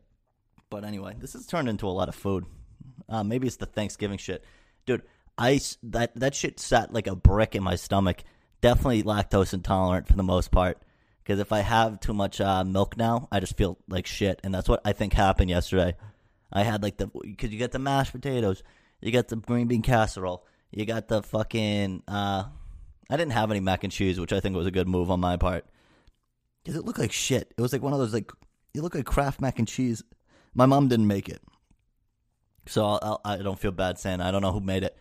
But 0.72 0.84
anyway 0.84 1.15
this 1.20 1.34
has 1.34 1.46
turned 1.46 1.70
into 1.70 1.88
a 1.88 1.89
lot 1.89 2.10
of 2.10 2.15
food. 2.15 2.46
Uh, 3.08 3.24
maybe 3.24 3.46
it's 3.46 3.58
the 3.58 3.68
Thanksgiving 3.68 4.18
shit. 4.18 4.44
Dude 4.88 5.03
ice 5.38 5.77
that 5.84 6.13
that 6.15 6.34
shit 6.34 6.60
sat 6.60 6.91
like 6.91 7.06
a 7.06 7.15
brick 7.15 7.53
in 7.53 7.62
my 7.62 7.75
stomach. 7.75 8.24
Definitely 8.62 9.03
lactose 9.03 9.53
intolerant 9.53 10.08
for 10.08 10.15
the 10.15 10.24
most 10.24 10.50
part 10.50 10.82
because 11.32 11.40
if 11.40 11.54
I 11.54 11.62
have 11.62 12.02
too 12.02 12.14
much 12.14 12.42
uh, 12.42 12.66
milk 12.66 12.98
now, 12.98 13.30
I 13.32 13.40
just 13.40 13.56
feel 13.56 13.78
like 13.88 14.06
shit, 14.06 14.42
and 14.44 14.54
that's 14.54 14.68
what 14.68 14.82
I 14.84 14.92
think 14.92 15.14
happened 15.14 15.50
yesterday. 15.50 15.96
I 16.52 16.64
had 16.64 16.84
like 16.84 16.98
the 16.98 17.08
because 17.08 17.52
you 17.52 17.58
get 17.58 17.72
the 17.72 17.80
mashed 17.80 18.12
potatoes, 18.12 18.64
You 19.00 19.14
got 19.14 19.30
the 19.30 19.38
green 19.38 19.70
bean 19.70 19.82
casserole. 19.82 20.46
You 20.72 20.86
got 20.86 21.08
the 21.08 21.24
fucking. 21.24 22.04
Uh, 22.06 22.44
I 23.10 23.16
didn't 23.16 23.32
have 23.32 23.50
any 23.50 23.62
mac 23.62 23.86
and 23.86 23.94
cheese, 23.94 24.20
which 24.20 24.34
I 24.34 24.42
think 24.42 24.58
was 24.58 24.68
a 24.68 24.72
good 24.72 24.90
move 24.90 25.10
on 25.10 25.22
my 25.22 25.38
part. 25.38 25.66
Cause 26.66 26.76
it 26.76 26.84
looked 26.84 27.00
like 27.00 27.14
shit. 27.14 27.54
It 27.58 27.62
was 27.62 27.72
like 27.72 27.82
one 27.82 27.94
of 27.94 28.00
those 28.00 28.14
like 28.14 28.30
it 28.76 28.82
looked 28.82 28.96
like 28.96 29.06
Kraft 29.06 29.40
mac 29.40 29.58
and 29.58 29.68
cheese. 29.70 30.04
My 30.54 30.66
mom 30.66 30.90
didn't 30.90 31.08
make 31.08 31.30
it, 31.30 31.42
so 32.68 32.86
I'll, 32.86 33.00
I'll, 33.02 33.22
I 33.24 33.38
do 33.38 33.44
not 33.44 33.60
feel 33.60 33.72
bad 33.72 34.00
saying 34.00 34.20
I 34.20 34.32
don't 34.32 34.42
know 34.42 34.52
who 34.52 34.60
made 34.60 34.84
it. 34.84 34.98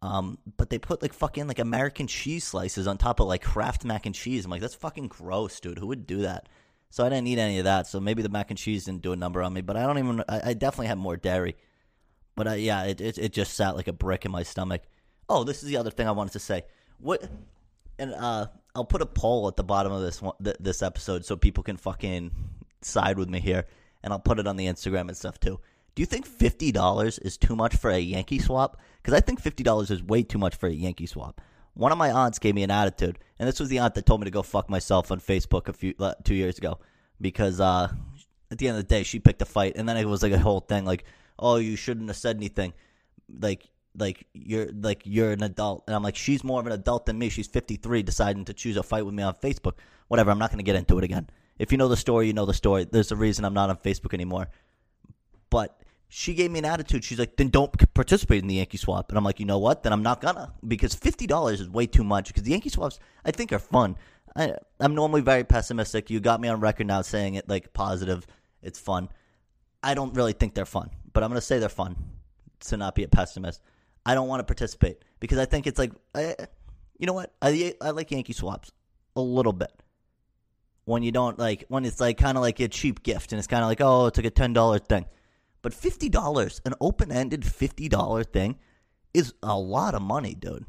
Um, 0.00 0.38
but 0.56 0.70
they 0.70 0.78
put 0.78 1.02
like 1.02 1.12
fucking 1.12 1.48
like 1.48 1.58
American 1.58 2.06
cheese 2.06 2.44
slices 2.44 2.86
on 2.86 2.98
top 2.98 3.18
of 3.20 3.26
like 3.26 3.42
Kraft 3.42 3.84
mac 3.84 4.06
and 4.06 4.14
cheese. 4.14 4.44
I'm 4.44 4.50
like, 4.50 4.60
that's 4.60 4.74
fucking 4.74 5.08
gross, 5.08 5.58
dude. 5.58 5.78
Who 5.78 5.88
would 5.88 6.06
do 6.06 6.18
that? 6.22 6.48
So 6.90 7.04
I 7.04 7.08
didn't 7.08 7.26
eat 7.26 7.38
any 7.38 7.58
of 7.58 7.64
that. 7.64 7.86
So 7.86 8.00
maybe 8.00 8.22
the 8.22 8.28
mac 8.28 8.50
and 8.50 8.58
cheese 8.58 8.84
didn't 8.84 9.02
do 9.02 9.12
a 9.12 9.16
number 9.16 9.42
on 9.42 9.52
me. 9.52 9.60
But 9.60 9.76
I 9.76 9.84
don't 9.84 9.98
even. 9.98 10.24
I, 10.28 10.50
I 10.50 10.54
definitely 10.54 10.86
had 10.86 10.98
more 10.98 11.16
dairy. 11.16 11.56
But 12.36 12.46
I, 12.46 12.54
yeah, 12.56 12.84
it, 12.84 13.00
it 13.00 13.18
it 13.18 13.32
just 13.32 13.54
sat 13.54 13.74
like 13.76 13.88
a 13.88 13.92
brick 13.92 14.24
in 14.24 14.30
my 14.30 14.44
stomach. 14.44 14.82
Oh, 15.28 15.42
this 15.42 15.62
is 15.62 15.68
the 15.68 15.76
other 15.76 15.90
thing 15.90 16.06
I 16.06 16.12
wanted 16.12 16.34
to 16.34 16.38
say. 16.38 16.62
What? 17.00 17.28
And 17.98 18.14
uh, 18.14 18.46
I'll 18.74 18.84
put 18.84 19.02
a 19.02 19.06
poll 19.06 19.48
at 19.48 19.56
the 19.56 19.64
bottom 19.64 19.90
of 19.90 20.00
this 20.02 20.22
one, 20.22 20.34
th- 20.42 20.56
this 20.60 20.82
episode 20.82 21.24
so 21.24 21.36
people 21.36 21.64
can 21.64 21.76
fucking 21.76 22.30
side 22.80 23.18
with 23.18 23.28
me 23.28 23.40
here, 23.40 23.66
and 24.04 24.12
I'll 24.12 24.20
put 24.20 24.38
it 24.38 24.46
on 24.46 24.56
the 24.56 24.66
Instagram 24.66 25.08
and 25.08 25.16
stuff 25.16 25.40
too. 25.40 25.58
Do 25.98 26.02
you 26.02 26.06
think 26.06 26.26
fifty 26.26 26.70
dollars 26.70 27.18
is 27.18 27.36
too 27.36 27.56
much 27.56 27.74
for 27.74 27.90
a 27.90 27.98
Yankee 27.98 28.38
swap? 28.38 28.80
Because 29.02 29.14
I 29.14 29.18
think 29.18 29.40
fifty 29.40 29.64
dollars 29.64 29.90
is 29.90 30.00
way 30.00 30.22
too 30.22 30.38
much 30.38 30.54
for 30.54 30.68
a 30.68 30.72
Yankee 30.72 31.06
swap. 31.06 31.40
One 31.74 31.90
of 31.90 31.98
my 31.98 32.12
aunts 32.12 32.38
gave 32.38 32.54
me 32.54 32.62
an 32.62 32.70
attitude, 32.70 33.18
and 33.36 33.48
this 33.48 33.58
was 33.58 33.68
the 33.68 33.80
aunt 33.80 33.96
that 33.96 34.06
told 34.06 34.20
me 34.20 34.26
to 34.26 34.30
go 34.30 34.42
fuck 34.42 34.70
myself 34.70 35.10
on 35.10 35.18
Facebook 35.18 35.66
a 35.66 35.72
few 35.72 35.94
uh, 35.98 36.14
two 36.22 36.36
years 36.36 36.56
ago. 36.56 36.78
Because 37.20 37.58
uh, 37.58 37.92
at 38.48 38.58
the 38.58 38.68
end 38.68 38.78
of 38.78 38.84
the 38.84 38.88
day 38.88 39.02
she 39.02 39.18
picked 39.18 39.42
a 39.42 39.44
fight, 39.44 39.72
and 39.74 39.88
then 39.88 39.96
it 39.96 40.04
was 40.04 40.22
like 40.22 40.30
a 40.30 40.38
whole 40.38 40.60
thing 40.60 40.84
like, 40.84 41.02
oh, 41.36 41.56
you 41.56 41.74
shouldn't 41.74 42.06
have 42.06 42.16
said 42.16 42.36
anything, 42.36 42.74
like 43.28 43.68
like 43.98 44.24
you're 44.34 44.68
like 44.80 45.02
you're 45.04 45.32
an 45.32 45.42
adult. 45.42 45.82
And 45.88 45.96
i'm 45.96 46.04
like 46.04 46.14
she's 46.14 46.44
more 46.44 46.60
of 46.60 46.66
an 46.68 46.72
adult 46.74 47.06
than 47.06 47.18
me. 47.18 47.28
She's 47.28 47.48
53 47.48 48.04
deciding 48.04 48.44
to 48.44 48.54
choose 48.54 48.76
a 48.76 48.84
fight 48.84 49.04
with 49.04 49.14
me 49.14 49.24
on 49.24 49.34
facebook. 49.34 49.72
Whatever 50.06 50.30
i'm 50.30 50.38
not 50.38 50.50
going 50.50 50.58
to 50.58 50.62
get 50.62 50.76
into 50.76 50.96
it 50.96 51.02
again. 51.02 51.28
If 51.58 51.72
you 51.72 51.78
know 51.78 51.88
the 51.88 51.96
story 51.96 52.28
you 52.28 52.34
know 52.34 52.46
the 52.46 52.54
story. 52.54 52.84
There's 52.84 53.10
a 53.10 53.16
reason 53.16 53.44
i'm 53.44 53.52
not 53.52 53.68
on 53.68 53.78
facebook 53.78 54.14
anymore. 54.14 54.46
But 55.50 55.82
she 56.08 56.34
gave 56.34 56.50
me 56.50 56.58
an 56.58 56.64
attitude. 56.64 57.04
She's 57.04 57.18
like 57.18 57.36
then 57.36 57.48
don't 57.48 57.72
participate 57.94 58.42
in 58.42 58.48
the 58.48 58.56
yankee 58.56 58.78
swap. 58.78 59.08
And 59.10 59.18
i'm 59.18 59.24
like 59.24 59.40
you 59.40 59.46
know 59.46 59.58
what? 59.58 59.82
Then 59.82 59.92
i'm 59.92 60.02
not 60.02 60.20
gonna 60.20 60.52
because 60.66 60.94
$50 60.94 61.52
is 61.52 61.68
way 61.68 61.86
too 61.86 62.04
much 62.04 62.28
because 62.28 62.42
the 62.42 62.52
yankee 62.52 62.70
swaps 62.70 62.98
i 63.24 63.30
think 63.30 63.52
are 63.52 63.58
fun. 63.58 63.96
I, 64.36 64.54
i'm 64.80 64.94
normally 64.94 65.20
very 65.22 65.44
pessimistic. 65.44 66.10
You 66.10 66.20
got 66.20 66.40
me 66.40 66.48
on 66.48 66.60
record 66.60 66.86
now 66.86 67.02
saying 67.02 67.34
it 67.34 67.48
like 67.48 67.72
positive. 67.72 68.26
It's 68.62 68.78
fun. 68.78 69.08
I 69.82 69.94
don't 69.94 70.14
really 70.14 70.32
think 70.32 70.54
they're 70.54 70.64
fun 70.64 70.90
but 71.12 71.24
i'm 71.24 71.32
to 71.32 71.40
say 71.40 71.58
they're 71.58 71.68
fun 71.68 71.96
to 72.60 72.76
not 72.76 72.94
be 72.94 73.04
a 73.04 73.08
pessimist. 73.08 73.60
I 74.04 74.14
don't 74.14 74.28
want 74.28 74.40
to 74.40 74.44
participate 74.44 75.04
because 75.20 75.38
I 75.38 75.44
think 75.44 75.66
it's 75.66 75.78
like, 75.78 75.92
I, 76.14 76.34
you 76.98 77.06
know 77.06 77.12
what? 77.12 77.32
I 77.42 77.74
I 77.80 77.90
like 77.90 78.10
Yankee 78.10 78.32
swaps 78.32 78.72
a 79.16 79.20
little 79.20 79.52
bit. 79.52 79.72
When 80.84 81.02
you 81.02 81.12
don't 81.12 81.38
like, 81.38 81.64
when 81.68 81.84
it's 81.84 82.00
like 82.00 82.16
kind 82.16 82.38
of 82.38 82.42
like 82.42 82.60
a 82.60 82.68
cheap 82.68 83.02
gift, 83.02 83.32
and 83.32 83.38
it's 83.38 83.46
kind 83.46 83.62
of 83.62 83.68
like, 83.68 83.80
oh, 83.80 84.06
it's 84.06 84.16
like 84.16 84.26
a 84.26 84.30
ten 84.30 84.52
dollar 84.52 84.78
thing, 84.78 85.04
but 85.62 85.74
fifty 85.74 86.08
dollars, 86.08 86.60
an 86.64 86.74
open 86.80 87.10
ended 87.10 87.44
fifty 87.44 87.88
dollar 87.88 88.24
thing, 88.24 88.58
is 89.14 89.34
a 89.42 89.58
lot 89.58 89.94
of 89.94 90.02
money, 90.02 90.34
dude. 90.34 90.66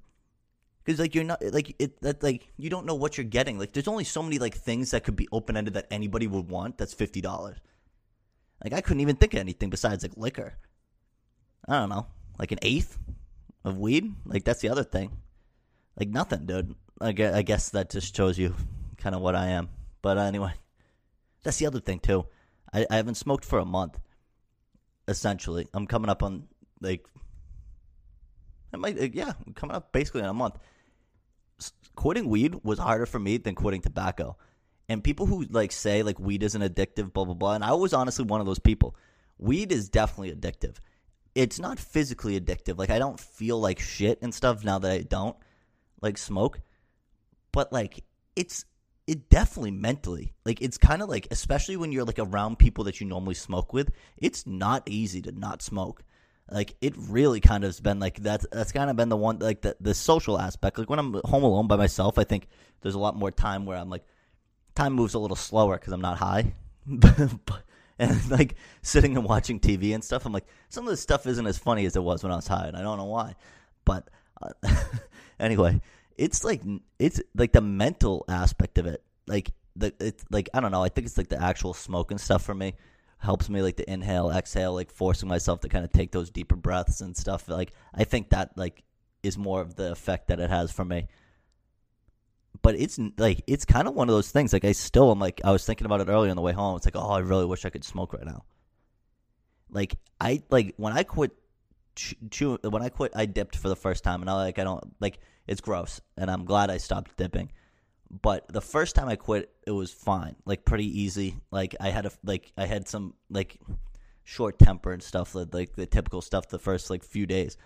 Because 0.84 1.00
like 1.00 1.13
you're 1.13 1.24
not 1.24 1.43
like 1.53 1.75
it 1.79 2.01
that 2.01 2.24
like 2.24 2.51
you 2.58 2.69
don't 2.69 2.86
know 2.86 2.96
what 2.96 3.17
you're 3.17 3.25
getting. 3.25 3.60
Like 3.60 3.74
there's 3.74 3.88
only 3.88 4.03
so 4.03 4.24
many 4.24 4.39
like 4.39 4.55
things 4.55 4.91
that 4.91 5.03
could 5.03 5.15
be 5.15 5.27
open 5.31 5.55
ended 5.55 5.75
that 5.75 5.88
anybody 5.91 6.25
would 6.27 6.50
want. 6.50 6.77
That's 6.77 6.93
fifty 6.93 7.22
dollars. 7.22 7.58
Like 8.63 8.74
I 8.74 8.81
couldn't 8.81 9.01
even 9.01 9.15
think 9.15 9.34
of 9.34 9.39
anything 9.39 9.69
besides 9.69 10.03
like 10.03 10.17
liquor. 10.17 10.55
I 11.67 11.79
don't 11.79 11.89
know, 11.89 12.08
like 12.39 12.52
an 12.52 12.60
eighth 12.62 12.97
of 13.63 13.78
weed. 13.78 14.15
Like 14.25 14.43
that's 14.43 14.62
the 14.62 14.69
other 14.69 14.84
thing. 14.84 15.12
Like 15.97 16.10
nothing, 16.10 16.45
dude. 16.45 16.75
I 17.02 17.12
guess, 17.12 17.36
I 17.36 17.41
guess 17.43 17.69
that 17.69 17.89
just 17.89 18.15
shows 18.15 18.38
you 18.38 18.56
kind 18.97 19.15
of 19.15 19.21
what 19.21 19.36
I 19.36 19.47
am. 19.47 19.69
But 20.02 20.17
anyway, 20.17 20.54
that's 21.43 21.58
the 21.58 21.67
other 21.67 21.80
thing 21.80 21.99
too. 21.99 22.25
I, 22.73 22.86
I 22.89 22.95
haven't 22.95 23.15
smoked 23.15 23.45
for 23.45 23.60
a 23.60 23.65
month. 23.65 23.99
Essentially, 25.10 25.67
I'm 25.74 25.88
coming 25.88 26.10
up 26.10 26.24
on 26.24 26.48
like, 26.82 27.06
I 28.74 28.78
might 28.78 29.00
uh, 29.00 29.08
yeah, 29.12 29.34
I'm 29.45 29.54
coming 29.54 29.76
up 29.76 29.91
basically 29.91 30.22
in 30.22 30.28
a 30.28 30.34
month. 30.34 30.56
Quitting 31.95 32.30
weed 32.30 32.56
was 32.63 32.80
harder 32.80 33.06
for 33.06 33.19
me 33.19 33.38
than 33.38 33.56
quitting 33.56 33.82
tobacco. 33.82 34.38
And 34.88 35.04
people 35.04 35.26
who 35.26 35.45
like 35.50 35.72
say 35.72 36.04
like 36.04 36.19
weed 36.19 36.43
isn't 36.43 36.62
addictive, 36.62 37.12
blah 37.12 37.26
blah 37.26 37.34
blah. 37.34 37.56
And 37.56 37.63
I 37.63 37.74
was 37.74 37.93
honestly 37.93 38.26
one 38.26 38.39
of 38.39 38.48
those 38.48 38.60
people. 38.60 38.95
Weed 39.38 39.72
is 39.72 39.89
definitely 39.89 40.34
addictive 40.34 40.78
it's 41.36 41.60
not 41.60 41.80
physically 41.80 42.39
addictive. 42.39 42.78
Like 42.78 42.89
I 42.89 43.00
don't 43.00 43.19
feel 43.19 43.60
like 43.60 43.80
shit 43.80 44.19
and 44.22 44.34
stuff 44.34 44.63
now 44.63 44.80
that 44.80 44.91
I 44.91 45.02
don't 45.02 45.38
like 46.02 46.17
smoke. 46.17 46.60
But 47.52 47.72
like 47.72 48.04
it's 48.36 48.65
it 49.10 49.28
definitely 49.28 49.72
mentally 49.72 50.34
like 50.45 50.62
it's 50.62 50.78
kind 50.78 51.02
of 51.02 51.10
like 51.10 51.28
especially 51.32 51.76
when 51.76 51.91
you're 51.91 52.04
like 52.04 52.19
around 52.19 52.60
people 52.60 52.84
that 52.84 53.02
you 53.02 53.08
normally 53.08 53.34
smoke 53.34 53.74
with 53.74 53.91
it's 54.17 54.45
not 54.45 54.84
easy 54.88 55.19
to 55.19 55.32
not 55.32 55.63
smoke 55.63 56.04
like 56.52 56.76
it 56.80 56.93
really 56.95 57.39
kind 57.39 57.63
of 57.63 57.69
has 57.69 57.80
been 57.80 58.00
like 58.00 58.22
that's 58.22 58.45
that's 58.52 58.72
kind 58.72 58.88
of 58.88 58.95
been 58.95 59.10
the 59.10 59.17
one 59.17 59.39
like 59.39 59.62
the, 59.62 59.76
the 59.82 59.95
social 59.95 60.39
aspect 60.39 60.78
like 60.78 60.91
when 60.91 61.00
i'm 61.00 61.19
home 61.26 61.43
alone 61.43 61.67
by 61.67 61.76
myself 61.76 62.19
i 62.19 62.24
think 62.24 62.48
there's 62.82 62.93
a 62.93 63.00
lot 63.00 63.15
more 63.15 63.32
time 63.32 63.65
where 63.65 63.78
i'm 63.78 63.89
like 63.89 64.06
time 64.76 64.93
moves 64.93 65.15
a 65.15 65.19
little 65.19 65.36
slower 65.36 65.76
because 65.76 65.91
i'm 65.91 66.02
not 66.02 66.17
high 66.17 66.54
and 68.00 68.32
like 68.32 68.56
sitting 68.82 69.17
and 69.17 69.26
watching 69.26 69.60
TV 69.60 69.93
and 69.93 70.02
stuff. 70.02 70.26
I'm 70.26 70.32
like, 70.32 70.48
some 70.69 70.86
of 70.86 70.89
this 70.89 71.02
stuff 71.02 71.28
isn't 71.28 71.45
as 71.45 71.58
funny 71.58 71.86
as 71.86 71.98
it 71.98 72.02
was 72.02 72.24
when 72.24 72.32
I 72.32 72.38
was 72.38 72.48
high, 72.48 72.67
and 72.67 72.78
I 72.78 72.82
don't 72.82 72.98
know 72.98 73.06
why. 73.06 73.36
But 73.84 74.10
uh, 74.41 74.54
anyway, 75.39 75.82
it's 76.19 76.43
like 76.43 76.62
it's 76.99 77.21
like 77.36 77.53
the 77.53 77.62
mental 77.62 78.25
aspect 78.27 78.77
of 78.77 78.86
it. 78.86 79.03
Like 79.27 79.51
the 79.75 79.93
it's 79.99 80.23
like 80.29 80.49
I 80.53 80.60
don't 80.60 80.71
know. 80.71 80.84
I 80.84 80.89
think 80.89 81.08
it's 81.08 81.17
like 81.17 81.29
the 81.29 81.41
actual 81.41 81.73
smoking 81.73 82.17
stuff 82.17 82.43
for 82.43 82.53
me 82.53 82.75
helps 83.17 83.49
me 83.49 83.62
like 83.62 83.77
the 83.77 83.89
inhale, 83.91 84.32
exhale, 84.32 84.73
like 84.73 84.91
forcing 84.91 85.29
myself 85.29 85.62
to 85.62 85.69
kind 85.69 85.84
of 85.86 85.91
take 85.91 86.12
those 86.12 86.29
deeper 86.29 86.55
breaths 86.55 87.01
and 87.01 87.15
stuff. 87.15 87.47
Like 87.47 87.73
I 87.93 88.03
think 88.03 88.29
that 88.29 88.58
like 88.58 88.84
is 89.23 89.38
more 89.38 89.62
of 89.62 89.75
the 89.75 89.91
effect 89.91 90.27
that 90.27 90.39
it 90.39 90.49
has 90.49 90.71
for 90.71 90.86
me 90.86 91.08
but 92.62 92.75
it's 92.75 92.99
like 93.17 93.41
it's 93.47 93.65
kind 93.65 93.88
of 93.88 93.93
one 93.93 94.10
of 94.10 94.15
those 94.15 94.32
things. 94.32 94.53
Like 94.53 94.65
I 94.65 94.73
still 94.73 95.12
am 95.12 95.19
like 95.19 95.41
I 95.43 95.51
was 95.51 95.65
thinking 95.65 95.86
about 95.86 96.01
it 96.01 96.10
earlier 96.10 96.29
on 96.29 96.36
the 96.36 96.41
way 96.41 96.51
home. 96.51 96.75
It's 96.77 96.86
like 96.86 96.95
oh, 96.95 97.10
I 97.10 97.19
really 97.19 97.45
wish 97.45 97.65
I 97.65 97.69
could 97.69 97.84
smoke 97.84 98.13
right 98.13 98.25
now. 98.25 98.43
Like 99.69 99.95
I 100.19 100.41
like 100.49 100.73
when 100.77 100.93
I 100.93 101.03
quit 101.03 101.32
chew 101.95 102.58
when 102.63 102.82
I 102.82 102.89
quit 102.89 103.12
I 103.15 103.25
dipped 103.25 103.56
for 103.56 103.67
the 103.69 103.75
first 103.75 104.04
time 104.04 104.21
and 104.21 104.30
I 104.30 104.34
like 104.36 104.60
I 104.60 104.63
don't 104.63 104.95
like 104.99 105.19
it's 105.47 105.62
gross 105.62 105.99
and 106.17 106.30
I'm 106.30 106.45
glad 106.45 106.69
I 106.69 106.78
stopped 106.78 107.17
dipping. 107.17 107.52
But 108.10 108.47
the 108.52 108.62
first 108.62 108.95
time 108.95 109.08
I 109.08 109.15
quit 109.15 109.52
it 109.67 109.71
was 109.71 109.91
fine. 109.91 110.36
Like 110.45 110.65
pretty 110.65 111.02
easy. 111.02 111.36
Like 111.52 111.75
I 111.80 111.89
had 111.89 112.06
a 112.06 112.12
like 112.23 112.52
I 112.58 112.65
had 112.65 112.88
some 112.88 113.13
like 113.30 113.60
short 114.23 114.60
temper 114.60 114.93
and 114.93 115.02
stuff 115.02 115.34
like, 115.34 115.75
the 115.75 115.88
typical 115.88 116.21
stuff 116.21 116.47
the 116.49 116.60
first 116.60 116.89
like 116.89 117.04
few 117.04 117.25
days. 117.25 117.58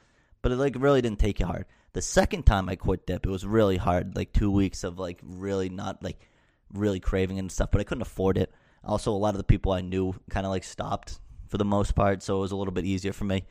But 0.42 0.52
it 0.52 0.58
like 0.58 0.76
really 0.78 1.02
didn't 1.02 1.20
take 1.20 1.40
it 1.40 1.46
hard. 1.46 1.66
The 1.94 2.02
second 2.02 2.44
time 2.44 2.70
I 2.70 2.76
quit 2.76 3.06
dip, 3.06 3.26
it 3.26 3.30
was 3.30 3.46
really 3.46 3.78
hard. 3.78 4.16
Like 4.16 4.34
two 4.34 4.52
weeks 4.52 4.84
of 4.84 5.00
like 5.00 5.20
really 5.24 5.70
not 5.70 6.04
like 6.04 6.30
really 6.74 7.00
craving 7.00 7.40
and 7.40 7.52
stuff, 7.52 7.70
but 7.72 7.82
I 7.82 7.84
couldn't 7.84 8.02
afford 8.02 8.38
it. 8.38 8.52
Also, 8.84 9.12
a 9.12 9.16
lot 9.16 9.34
of 9.34 9.38
the 9.38 9.44
people 9.44 9.72
I 9.72 9.82
knew 9.82 10.14
kind 10.30 10.46
of 10.46 10.52
like 10.52 10.64
stopped 10.64 11.20
for 11.48 11.58
the 11.58 11.66
most 11.66 11.96
part, 11.96 12.24
so 12.24 12.38
it 12.38 12.42
was 12.42 12.52
a 12.52 12.56
little 12.56 12.74
bit 12.74 12.86
easier 12.86 13.14
for 13.14 13.26
me. 13.26 13.46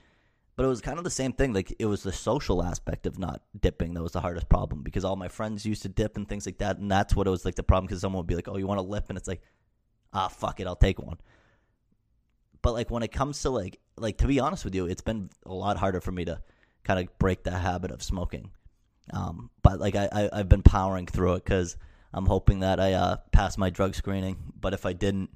But 0.54 0.64
it 0.64 0.68
was 0.68 0.82
kind 0.82 0.98
of 0.98 1.04
the 1.04 1.10
same 1.10 1.32
thing. 1.32 1.52
Like 1.52 1.74
it 1.78 1.86
was 1.86 2.02
the 2.02 2.12
social 2.12 2.62
aspect 2.62 3.06
of 3.06 3.18
not 3.18 3.42
dipping 3.58 3.94
that 3.94 4.02
was 4.02 4.12
the 4.12 4.20
hardest 4.20 4.48
problem 4.48 4.82
because 4.82 5.04
all 5.04 5.16
my 5.16 5.28
friends 5.28 5.64
used 5.64 5.82
to 5.82 5.88
dip 5.88 6.16
and 6.16 6.28
things 6.28 6.44
like 6.44 6.58
that, 6.58 6.78
and 6.78 6.90
that's 6.90 7.16
what 7.16 7.26
it 7.26 7.30
was 7.30 7.44
like 7.44 7.54
the 7.54 7.62
problem 7.62 7.86
because 7.86 8.00
someone 8.00 8.18
would 8.18 8.26
be 8.26 8.34
like, 8.34 8.48
"Oh, 8.48 8.58
you 8.58 8.66
want 8.66 8.80
a 8.80 8.82
lip?" 8.82 9.06
and 9.08 9.16
it's 9.16 9.28
like, 9.28 9.42
"Ah, 10.12 10.28
fuck 10.28 10.60
it, 10.60 10.66
I'll 10.66 10.76
take 10.76 10.98
one." 10.98 11.18
But 12.60 12.74
like 12.74 12.90
when 12.90 13.02
it 13.02 13.12
comes 13.12 13.40
to 13.42 13.50
like 13.50 13.80
like 13.96 14.18
to 14.18 14.26
be 14.26 14.40
honest 14.40 14.64
with 14.64 14.74
you, 14.74 14.86
it's 14.86 15.00
been 15.02 15.30
a 15.46 15.54
lot 15.54 15.78
harder 15.78 16.00
for 16.00 16.12
me 16.12 16.24
to 16.26 16.40
kind 16.84 17.00
of 17.00 17.18
break 17.18 17.44
the 17.44 17.50
habit 17.50 17.90
of 17.90 18.02
smoking. 18.02 18.50
Um, 19.12 19.50
but 19.62 19.80
like 19.80 19.96
I, 19.96 20.28
I 20.32 20.36
have 20.36 20.48
been 20.48 20.62
powering 20.62 21.06
through 21.06 21.34
it 21.34 21.44
because 21.44 21.76
I'm 22.12 22.26
hoping 22.26 22.60
that 22.60 22.78
I 22.78 22.92
uh, 22.92 23.16
pass 23.32 23.56
my 23.56 23.70
drug 23.70 23.94
screening. 23.94 24.36
But 24.60 24.74
if 24.74 24.86
I 24.86 24.92
didn't, 24.92 25.30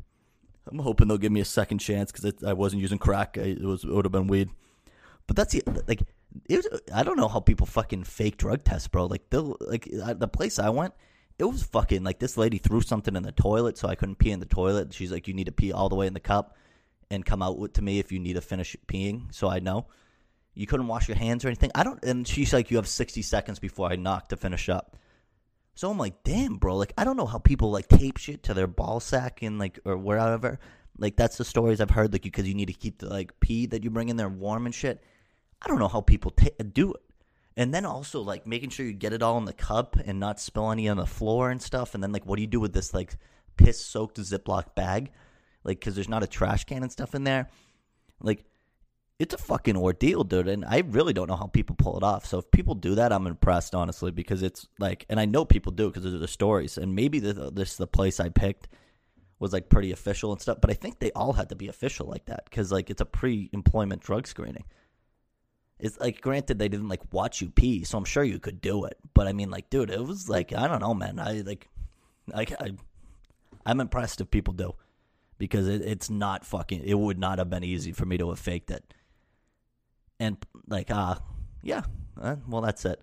I'm 0.71 0.79
hoping 0.79 1.09
they'll 1.09 1.19
give 1.19 1.33
me 1.33 1.41
a 1.41 1.47
second 1.47 1.79
chance 1.79 2.13
because 2.13 2.45
I 2.45 2.53
wasn't 2.53 2.83
using 2.83 2.99
crack. 2.99 3.37
it 3.37 3.63
was 3.63 3.85
it 3.85 3.91
would 3.91 4.05
have 4.05 4.13
been 4.13 4.27
weed. 4.27 4.51
But 5.27 5.37
that's 5.37 5.53
the 5.53 5.63
like 5.87 6.03
it 6.49 6.57
was. 6.57 6.81
I 6.95 7.03
don't 7.03 7.17
know 7.17 7.29
how 7.29 7.41
people 7.41 7.67
fucking 7.67 8.05
fake 8.05 8.37
drug 8.37 8.65
tests, 8.65 8.89
bro. 8.89 9.07
Like 9.07 9.29
they 9.31 9.39
like 9.39 9.89
the 10.19 10.29
place 10.29 10.59
I 10.59 10.69
went, 10.69 10.95
it 11.39 11.45
was 11.45 11.63
fucking 11.63 12.05
like 12.05 12.19
this 12.19 12.37
lady 12.37 12.59
threw 12.59 12.81
something 12.81 13.15
in 13.17 13.23
the 13.23 13.33
toilet, 13.33 13.77
so 13.77 13.89
I 13.89 13.95
couldn't 13.95 14.19
pee 14.19 14.31
in 14.31 14.41
the 14.41 14.47
toilet. 14.47 14.95
She's 14.95 15.13
like, 15.13 15.29
you 15.29 15.35
need 15.35 15.47
to 15.47 15.53
pee 15.53 15.73
all 15.73 15.89
the 15.89 15.97
way 15.97 16.07
in 16.07 16.15
the 16.15 16.21
cup 16.21 16.57
and 17.11 17.25
come 17.25 17.43
out 17.43 17.75
to 17.75 17.83
me 17.83 17.99
if 17.99 18.11
you 18.11 18.19
need 18.19 18.35
to 18.35 18.41
finish 18.41 18.77
peeing, 18.87 19.35
so 19.35 19.49
I 19.49 19.61
know. 19.61 19.87
You 20.55 20.67
couldn't 20.67 20.87
wash 20.87 21.07
your 21.07 21.19
hands 21.19 21.45
or 21.45 21.49
anything. 21.49 21.71
I 21.75 21.85
don't. 21.85 22.03
And 22.03 22.27
she's 22.27 22.53
like, 22.53 22.71
you 22.71 22.79
have 22.79 22.89
60 22.89 23.21
seconds 23.23 23.59
before 23.59 23.93
I 23.93 23.97
knock 23.97 24.31
to 24.31 24.37
finish 24.37 24.71
up. 24.71 24.97
So 25.75 25.91
I'm 25.91 25.99
like, 25.99 26.25
damn, 26.25 26.57
bro. 26.57 26.77
Like, 26.77 26.95
I 26.97 27.05
don't 27.05 27.19
know 27.19 27.27
how 27.27 27.39
people 27.39 27.71
like 27.71 27.89
tape 27.89 28.17
shit 28.17 28.45
to 28.45 28.55
their 28.55 28.67
ball 28.67 28.99
sack 28.99 29.43
and 29.43 29.59
like 29.59 29.79
or 29.85 29.99
wherever. 29.99 30.59
Like, 30.97 31.17
that's 31.17 31.37
the 31.37 31.45
stories 31.45 31.83
I've 31.83 31.91
heard. 31.91 32.11
Like, 32.11 32.23
because 32.23 32.49
you 32.49 32.55
need 32.55 32.69
to 32.69 32.73
keep 32.73 32.99
the 32.99 33.11
like 33.11 33.39
pee 33.39 33.67
that 33.67 33.85
you 33.85 33.91
bring 33.91 34.09
in 34.09 34.17
there 34.17 34.31
warm 34.31 34.65
and 34.65 34.75
shit. 34.75 35.05
I 35.63 35.69
don't 35.69 35.79
know 35.79 35.89
how 35.89 36.01
people 36.01 36.31
ta 36.31 36.49
do 36.73 36.93
it. 36.93 37.03
And 37.57 37.73
then 37.73 37.87
also 37.87 38.21
like 38.21 38.47
making 38.47 38.71
sure 38.71 38.85
you 38.85 38.93
get 38.93 39.15
it 39.15 39.23
all 39.23 39.39
in 39.39 39.47
the 39.47 39.53
cup 39.53 39.97
and 39.97 40.21
not 40.21 40.39
spill 40.41 40.71
any 40.71 40.89
on 40.89 40.99
the 40.99 41.07
floor 41.07 41.51
and 41.51 41.61
stuff. 41.61 41.95
And 41.95 42.03
then 42.03 42.13
like, 42.13 42.27
what 42.27 42.37
do 42.37 42.43
you 42.43 42.49
do 42.49 42.61
with 42.61 42.75
this 42.75 42.93
like 42.93 43.17
piss 43.57 43.81
soaked 43.81 44.19
Ziploc 44.19 44.75
bag? 44.75 45.11
Like, 45.65 45.81
because 45.81 45.95
there's 45.95 46.09
not 46.09 46.23
a 46.23 46.29
trash 46.29 46.65
can 46.65 46.83
and 46.83 46.93
stuff 46.93 47.15
in 47.15 47.25
there. 47.25 47.49
Like, 48.21 48.45
it's 49.19 49.35
a 49.35 49.39
fucking 49.39 49.77
ordeal, 49.77 50.23
dude. 50.23 50.49
And 50.49 50.65
I 50.65 50.83
really 50.87 51.13
don't 51.13 51.29
know 51.29 51.37
how 51.37 51.47
people 51.47 51.75
pull 51.77 51.97
it 51.97 52.03
off. 52.03 52.27
So 52.27 52.39
if 52.39 52.51
people 52.51 52.75
do 52.75 52.95
that, 52.97 53.13
I'm 53.13 53.27
impressed, 53.27 53.75
honestly, 53.75 54.11
because 54.11 54.43
it's 54.43 54.69
like, 54.79 55.07
and 55.09 55.19
I 55.19 55.25
know 55.25 55.45
people 55.45 55.73
do 55.73 55.89
because 55.89 56.05
of 56.05 56.21
the 56.21 56.29
stories. 56.29 56.77
And 56.77 56.95
maybe 56.95 57.19
the, 57.19 57.51
this 57.51 57.77
the 57.77 57.87
place 57.87 58.21
I 58.21 58.29
picked 58.29 58.69
was 59.39 59.53
like 59.53 59.69
pretty 59.69 59.91
official 59.91 60.33
and 60.33 60.41
stuff. 60.41 60.59
But 60.61 60.71
I 60.71 60.75
think 60.75 60.99
they 60.99 61.13
all 61.13 61.33
had 61.33 61.49
to 61.49 61.57
be 61.57 61.69
official 61.69 62.07
like 62.07 62.27
that 62.27 62.45
because 62.45 62.71
like 62.71 62.91
it's 62.91 63.01
a 63.01 63.07
pre-employment 63.07 64.03
drug 64.03 64.27
screening. 64.27 64.65
It's 65.79 65.99
like 66.01 66.21
granted 66.21 66.59
they 66.59 66.69
didn't 66.69 66.89
like 66.89 67.13
watch 67.13 67.41
you 67.41 67.51
pee, 67.51 67.85
so 67.85 67.99
I'm 67.99 68.05
sure 68.05 68.25
you 68.25 68.39
could 68.39 68.61
do 68.61 68.85
it. 68.85 68.97
But 69.13 69.27
I 69.27 69.33
mean, 69.33 69.51
like, 69.51 69.69
dude, 69.69 69.91
it 69.91 70.05
was 70.05 70.29
like 70.29 70.53
I 70.53 70.69
don't 70.69 70.81
know, 70.81 70.95
man. 70.95 71.19
I 71.19 71.43
like, 71.43 71.69
like 72.33 72.53
I, 72.61 72.73
I'm 73.67 73.81
impressed 73.81 74.21
if 74.21 74.31
people 74.31 74.55
do 74.55 74.75
because 75.39 75.69
it, 75.69 75.83
it's 75.83 76.09
not 76.09 76.47
fucking. 76.47 76.83
It 76.85 76.99
would 76.99 77.19
not 77.19 77.39
have 77.39 77.51
been 77.51 77.65
easy 77.65 77.93
for 77.93 78.07
me 78.07 78.17
to 78.19 78.31
have 78.31 78.39
faked 78.39 78.71
it. 78.71 78.95
And 80.19 80.39
like, 80.67 80.91
uh, 80.91 81.17
yeah, 81.63 81.83
uh, 82.21 82.37
well, 82.49 82.63
that's 82.63 82.85
it. 82.87 83.03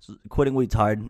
So, 0.00 0.16
quitting 0.28 0.54
weed's 0.54 0.74
hard. 0.74 1.08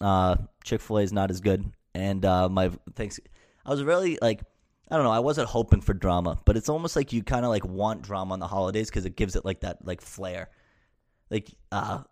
Uh, 0.00 0.36
Chick 0.64 0.80
Fil 0.80 0.98
A 0.98 1.02
is 1.02 1.12
not 1.12 1.30
as 1.30 1.40
good, 1.42 1.70
and 1.94 2.24
uh, 2.24 2.48
my 2.48 2.70
thanks. 2.94 3.20
I 3.66 3.70
was 3.70 3.82
really 3.82 4.18
like 4.22 4.40
I 4.90 4.96
don't 4.96 5.04
know. 5.04 5.12
I 5.12 5.20
wasn't 5.20 5.48
hoping 5.48 5.80
for 5.80 5.94
drama, 5.94 6.38
but 6.44 6.56
it's 6.56 6.68
almost 6.68 6.96
like 6.96 7.12
you 7.12 7.22
kind 7.22 7.44
of 7.44 7.50
like 7.50 7.64
want 7.64 8.02
drama 8.02 8.32
on 8.32 8.40
the 8.40 8.46
holidays 8.48 8.90
because 8.90 9.06
it 9.06 9.16
gives 9.16 9.36
it 9.36 9.44
like 9.44 9.60
that 9.60 9.86
like 9.86 10.00
flair. 10.00 10.50
Like, 11.30 11.48
uh, 11.70 12.02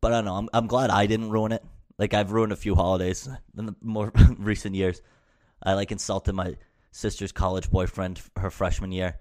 but 0.00 0.12
I 0.12 0.16
don't 0.16 0.24
know. 0.24 0.36
I'm 0.36 0.48
I'm 0.52 0.66
glad 0.68 0.90
I 0.90 1.06
didn't 1.06 1.30
ruin 1.30 1.50
it. 1.50 1.64
Like 1.98 2.14
I've 2.14 2.30
ruined 2.30 2.52
a 2.52 2.56
few 2.56 2.76
holidays 2.76 3.28
in 3.58 3.66
the 3.66 3.74
more 3.82 4.12
recent 4.38 4.76
years. 4.76 5.02
I 5.62 5.74
like 5.74 5.90
insulted 5.90 6.34
my 6.34 6.56
sister's 6.92 7.32
college 7.32 7.70
boyfriend 7.70 8.22
her 8.36 8.50
freshman 8.50 8.92
year, 8.92 9.18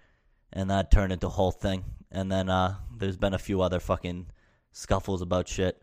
and 0.53 0.69
that 0.69 0.91
turned 0.91 1.11
into 1.11 1.27
a 1.27 1.31
whole 1.31 1.51
thing. 1.51 1.83
And 2.11 2.31
then 2.31 2.49
uh, 2.49 2.75
there's 2.95 3.17
been 3.17 3.33
a 3.33 3.39
few 3.39 3.61
other 3.61 3.79
fucking 3.79 4.27
scuffles 4.73 5.23
about 5.23 5.47
shit. 5.47 5.81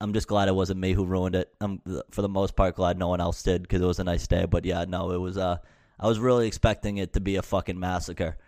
I'm 0.00 0.12
just 0.12 0.28
glad 0.28 0.48
it 0.48 0.54
wasn't 0.54 0.80
me 0.80 0.92
who 0.92 1.04
ruined 1.04 1.36
it. 1.36 1.52
I'm 1.60 1.82
for 2.10 2.22
the 2.22 2.28
most 2.28 2.56
part 2.56 2.74
glad 2.74 2.98
no 2.98 3.08
one 3.08 3.20
else 3.20 3.42
did 3.44 3.62
because 3.62 3.80
it 3.80 3.86
was 3.86 4.00
a 4.00 4.04
nice 4.04 4.26
day. 4.26 4.44
But 4.44 4.64
yeah, 4.64 4.86
no, 4.88 5.12
it 5.12 5.18
was 5.18 5.38
uh 5.38 5.58
I 6.00 6.08
was 6.08 6.18
really 6.18 6.46
expecting 6.46 6.96
it 6.96 7.12
to 7.12 7.20
be 7.20 7.36
a 7.36 7.42
fucking 7.42 7.78
massacre, 7.78 8.38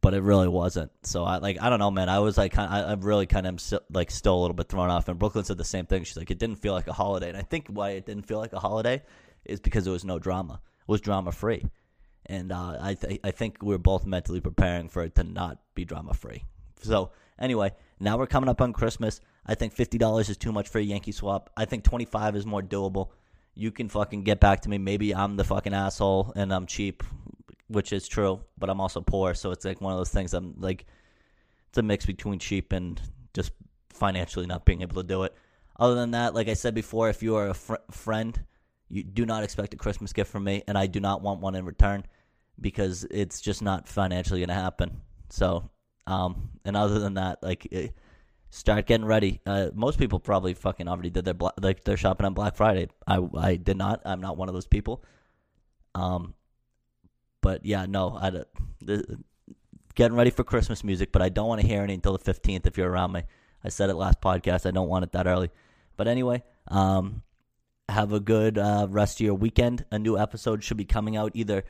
but 0.00 0.14
it 0.14 0.22
really 0.22 0.46
wasn't. 0.46 0.92
So 1.02 1.24
I 1.24 1.38
like 1.38 1.60
I 1.60 1.68
don't 1.68 1.80
know, 1.80 1.90
man. 1.90 2.08
I 2.08 2.20
was 2.20 2.38
like 2.38 2.56
I, 2.56 2.84
I'm 2.92 3.00
really 3.00 3.26
kind 3.26 3.46
of 3.48 3.60
like 3.90 4.12
still 4.12 4.38
a 4.38 4.40
little 4.40 4.54
bit 4.54 4.68
thrown 4.68 4.90
off. 4.90 5.08
And 5.08 5.18
Brooklyn 5.18 5.44
said 5.44 5.58
the 5.58 5.64
same 5.64 5.86
thing. 5.86 6.04
She's 6.04 6.16
like, 6.16 6.30
it 6.30 6.38
didn't 6.38 6.56
feel 6.56 6.72
like 6.72 6.86
a 6.86 6.92
holiday, 6.92 7.28
and 7.28 7.36
I 7.36 7.42
think 7.42 7.66
why 7.66 7.90
it 7.90 8.06
didn't 8.06 8.26
feel 8.26 8.38
like 8.38 8.52
a 8.52 8.60
holiday 8.60 9.02
is 9.44 9.60
because 9.60 9.84
there 9.84 9.92
was 9.92 10.04
no 10.04 10.20
drama. 10.20 10.60
It 10.64 10.90
was 10.90 11.00
drama 11.00 11.32
free, 11.32 11.66
and 12.26 12.52
uh, 12.52 12.78
I 12.80 12.94
th- 12.94 13.20
I 13.24 13.32
think 13.32 13.62
we 13.62 13.74
are 13.74 13.78
both 13.78 14.06
mentally 14.06 14.40
preparing 14.40 14.88
for 14.88 15.02
it 15.02 15.16
to 15.16 15.24
not 15.24 15.58
be 15.74 15.84
drama 15.84 16.14
free. 16.14 16.44
So 16.82 17.10
anyway, 17.40 17.72
now 17.98 18.18
we're 18.18 18.28
coming 18.28 18.48
up 18.48 18.60
on 18.60 18.72
Christmas. 18.72 19.20
I 19.44 19.56
think 19.56 19.72
fifty 19.72 19.98
dollars 19.98 20.28
is 20.28 20.36
too 20.36 20.52
much 20.52 20.68
for 20.68 20.78
a 20.78 20.82
Yankee 20.82 21.12
swap. 21.12 21.50
I 21.56 21.64
think 21.64 21.82
twenty 21.82 22.04
five 22.04 22.36
is 22.36 22.46
more 22.46 22.62
doable 22.62 23.08
you 23.54 23.70
can 23.70 23.88
fucking 23.88 24.22
get 24.22 24.40
back 24.40 24.62
to 24.62 24.68
me. 24.68 24.78
Maybe 24.78 25.14
I'm 25.14 25.36
the 25.36 25.44
fucking 25.44 25.74
asshole 25.74 26.32
and 26.36 26.52
I'm 26.52 26.66
cheap, 26.66 27.02
which 27.68 27.92
is 27.92 28.08
true, 28.08 28.40
but 28.58 28.68
I'm 28.68 28.80
also 28.80 29.00
poor. 29.00 29.34
So 29.34 29.50
it's 29.50 29.64
like 29.64 29.80
one 29.80 29.92
of 29.92 29.98
those 29.98 30.10
things. 30.10 30.34
I'm 30.34 30.54
like, 30.58 30.86
it's 31.68 31.78
a 31.78 31.82
mix 31.82 32.06
between 32.06 32.38
cheap 32.38 32.72
and 32.72 33.00
just 33.32 33.52
financially 33.90 34.46
not 34.46 34.64
being 34.64 34.82
able 34.82 35.00
to 35.00 35.06
do 35.06 35.22
it. 35.22 35.34
Other 35.78 35.94
than 35.94 36.12
that, 36.12 36.34
like 36.34 36.48
I 36.48 36.54
said 36.54 36.74
before, 36.74 37.08
if 37.08 37.22
you 37.22 37.36
are 37.36 37.48
a 37.48 37.54
fr- 37.54 37.74
friend, 37.90 38.38
you 38.88 39.02
do 39.02 39.26
not 39.26 39.42
expect 39.42 39.74
a 39.74 39.76
Christmas 39.76 40.12
gift 40.12 40.30
from 40.30 40.44
me, 40.44 40.62
and 40.68 40.78
I 40.78 40.86
do 40.86 41.00
not 41.00 41.22
want 41.22 41.40
one 41.40 41.56
in 41.56 41.64
return 41.64 42.04
because 42.60 43.04
it's 43.10 43.40
just 43.40 43.60
not 43.60 43.88
financially 43.88 44.38
going 44.38 44.48
to 44.48 44.54
happen. 44.54 45.00
So, 45.30 45.68
um, 46.06 46.50
and 46.64 46.76
other 46.76 46.98
than 46.98 47.14
that, 47.14 47.42
like. 47.42 47.66
It, 47.66 47.94
start 48.54 48.86
getting 48.86 49.04
ready. 49.04 49.40
Uh, 49.44 49.70
most 49.74 49.98
people 49.98 50.20
probably 50.20 50.54
fucking 50.54 50.86
already 50.86 51.10
did 51.10 51.24
their 51.24 51.34
bla- 51.34 51.52
like 51.60 51.82
they're 51.82 51.96
shopping 51.96 52.24
on 52.24 52.34
Black 52.34 52.54
Friday. 52.54 52.88
I 53.06 53.20
I 53.36 53.56
did 53.56 53.76
not. 53.76 54.02
I'm 54.04 54.20
not 54.20 54.36
one 54.36 54.48
of 54.48 54.54
those 54.54 54.66
people. 54.66 55.02
Um, 55.94 56.34
but 57.40 57.66
yeah, 57.66 57.86
no, 57.86 58.16
I 58.16 58.30
the, 58.30 59.18
getting 59.94 60.16
ready 60.16 60.30
for 60.30 60.44
Christmas 60.44 60.84
music, 60.84 61.10
but 61.12 61.20
I 61.20 61.28
don't 61.28 61.48
want 61.48 61.60
to 61.60 61.66
hear 61.66 61.82
any 61.82 61.94
until 61.94 62.16
the 62.16 62.32
15th. 62.32 62.66
If 62.66 62.78
you're 62.78 62.90
around 62.90 63.12
me, 63.12 63.22
I 63.62 63.68
said 63.68 63.90
it 63.90 63.94
last 63.94 64.20
podcast. 64.20 64.66
I 64.66 64.70
don't 64.70 64.88
want 64.88 65.04
it 65.04 65.12
that 65.12 65.26
early. 65.26 65.50
But 65.96 66.08
anyway, 66.08 66.42
um, 66.68 67.22
have 67.88 68.12
a 68.12 68.20
good 68.20 68.56
uh, 68.56 68.86
rest 68.88 69.20
of 69.20 69.26
your 69.26 69.34
weekend. 69.34 69.84
A 69.90 69.98
new 69.98 70.16
episode 70.18 70.62
should 70.62 70.76
be 70.76 70.84
coming 70.84 71.16
out 71.16 71.32
either 71.34 71.64